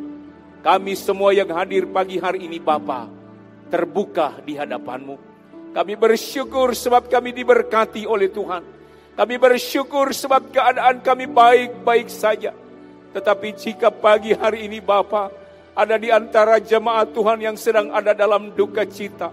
Kami 0.62 0.92
semua 0.98 1.30
yang 1.30 1.50
hadir 1.54 1.86
pagi 1.90 2.18
hari 2.18 2.50
ini 2.50 2.62
Bapa, 2.62 3.10
terbuka 3.70 4.38
di 4.46 4.54
hadapanmu 4.54 5.32
kami 5.72 5.96
bersyukur 5.96 6.76
sebab 6.76 7.08
kami 7.08 7.32
diberkati 7.32 8.04
oleh 8.04 8.28
Tuhan. 8.28 8.81
Kami 9.12 9.36
bersyukur 9.36 10.08
sebab 10.16 10.48
keadaan 10.48 11.04
kami 11.04 11.28
baik-baik 11.28 12.08
saja. 12.08 12.56
Tetapi 13.12 13.52
jika 13.52 13.92
pagi 13.92 14.32
hari 14.32 14.64
ini 14.64 14.80
Bapa 14.80 15.28
ada 15.76 16.00
di 16.00 16.08
antara 16.08 16.56
jemaat 16.56 17.12
Tuhan 17.12 17.40
yang 17.40 17.56
sedang 17.60 17.92
ada 17.92 18.16
dalam 18.16 18.56
duka 18.56 18.88
cita. 18.88 19.28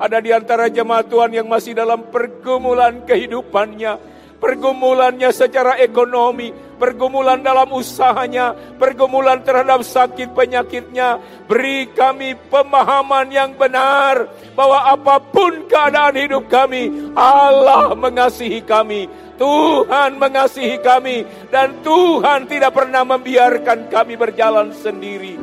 Ada 0.00 0.18
di 0.18 0.34
antara 0.34 0.66
jemaat 0.66 1.06
Tuhan 1.06 1.30
yang 1.30 1.46
masih 1.46 1.78
dalam 1.78 2.10
pergumulan 2.10 3.06
kehidupannya. 3.06 3.98
Pergumulannya 4.40 5.30
secara 5.30 5.76
ekonomi, 5.78 6.50
pergumulan 6.80 7.44
dalam 7.44 7.68
usahanya, 7.68 8.56
pergumulan 8.80 9.44
terhadap 9.44 9.84
sakit 9.84 10.32
penyakitnya. 10.32 11.20
Beri 11.44 11.92
kami 11.92 12.32
pemahaman 12.48 13.28
yang 13.28 13.52
benar 13.52 14.24
bahwa 14.56 14.88
apa 14.88 15.20
pun 15.20 15.68
keadaan 15.68 16.16
hidup 16.16 16.48
kami, 16.48 17.12
Allah 17.12 17.92
mengasihi 17.92 18.64
kami. 18.64 19.04
Tuhan 19.36 20.20
mengasihi 20.20 20.80
kami 20.84 21.24
dan 21.48 21.80
Tuhan 21.80 22.44
tidak 22.48 22.76
pernah 22.76 23.04
membiarkan 23.04 23.88
kami 23.92 24.16
berjalan 24.16 24.72
sendiri. 24.72 25.36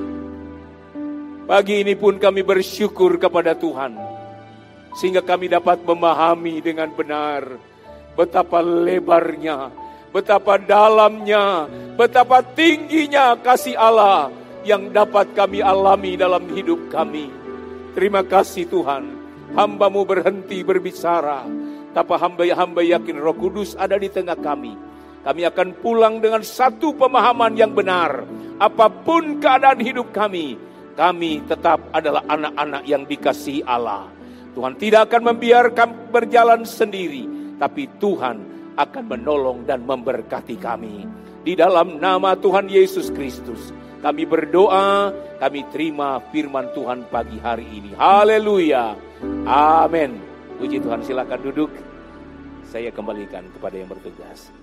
Pagi 1.47 1.81
ini 1.81 1.95
pun 1.97 2.19
kami 2.19 2.43
bersyukur 2.43 3.17
kepada 3.17 3.55
Tuhan 3.57 3.97
sehingga 4.97 5.21
kami 5.21 5.47
dapat 5.47 5.81
memahami 5.85 6.59
dengan 6.59 6.89
benar 6.91 7.55
betapa 8.17 8.59
lebarnya 8.65 9.86
betapa 10.17 10.57
dalamnya, 10.57 11.69
betapa 11.93 12.41
tingginya 12.41 13.37
kasih 13.37 13.77
Allah 13.77 14.33
yang 14.65 14.89
dapat 14.89 15.37
kami 15.37 15.61
alami 15.61 16.17
dalam 16.17 16.41
hidup 16.57 16.89
kami. 16.89 17.29
Terima 17.93 18.25
kasih 18.25 18.65
Tuhan, 18.65 19.13
hambamu 19.53 20.09
berhenti 20.09 20.65
berbicara, 20.65 21.45
tapi 21.93 22.13
hamba-hamba 22.17 22.81
yakin 22.81 23.21
roh 23.21 23.37
kudus 23.37 23.77
ada 23.77 23.93
di 24.01 24.09
tengah 24.09 24.41
kami. 24.41 24.73
Kami 25.21 25.41
akan 25.53 25.69
pulang 25.85 26.17
dengan 26.17 26.41
satu 26.41 26.97
pemahaman 26.97 27.53
yang 27.53 27.77
benar. 27.77 28.25
Apa 28.57 28.89
pun 28.89 29.37
keadaan 29.37 29.77
hidup 29.85 30.09
kami, 30.09 30.57
kami 30.97 31.45
tetap 31.45 31.93
adalah 31.93 32.25
anak-anak 32.25 32.89
yang 32.89 33.05
dikasihi 33.05 33.61
Allah. 33.69 34.09
Tuhan 34.57 34.81
tidak 34.81 35.13
akan 35.13 35.21
membiarkan 35.35 35.89
berjalan 36.09 36.65
sendiri, 36.65 37.53
tapi 37.61 37.85
Tuhan 38.01 38.56
akan 38.77 39.03
menolong 39.09 39.65
dan 39.65 39.83
memberkati 39.83 40.55
kami. 40.61 41.09
Di 41.41 41.57
dalam 41.57 41.97
nama 41.97 42.37
Tuhan 42.37 42.69
Yesus 42.69 43.09
Kristus, 43.09 43.73
kami 44.05 44.29
berdoa, 44.29 45.09
kami 45.41 45.65
terima 45.73 46.21
firman 46.29 46.69
Tuhan 46.77 47.09
pagi 47.09 47.41
hari 47.41 47.65
ini. 47.65 47.91
Haleluya. 47.97 48.93
Amin. 49.49 50.21
Puji 50.61 50.77
Tuhan, 50.77 51.01
silakan 51.01 51.41
duduk. 51.41 51.71
Saya 52.67 52.93
kembalikan 52.93 53.47
kepada 53.57 53.79
yang 53.79 53.89
bertugas. 53.89 54.53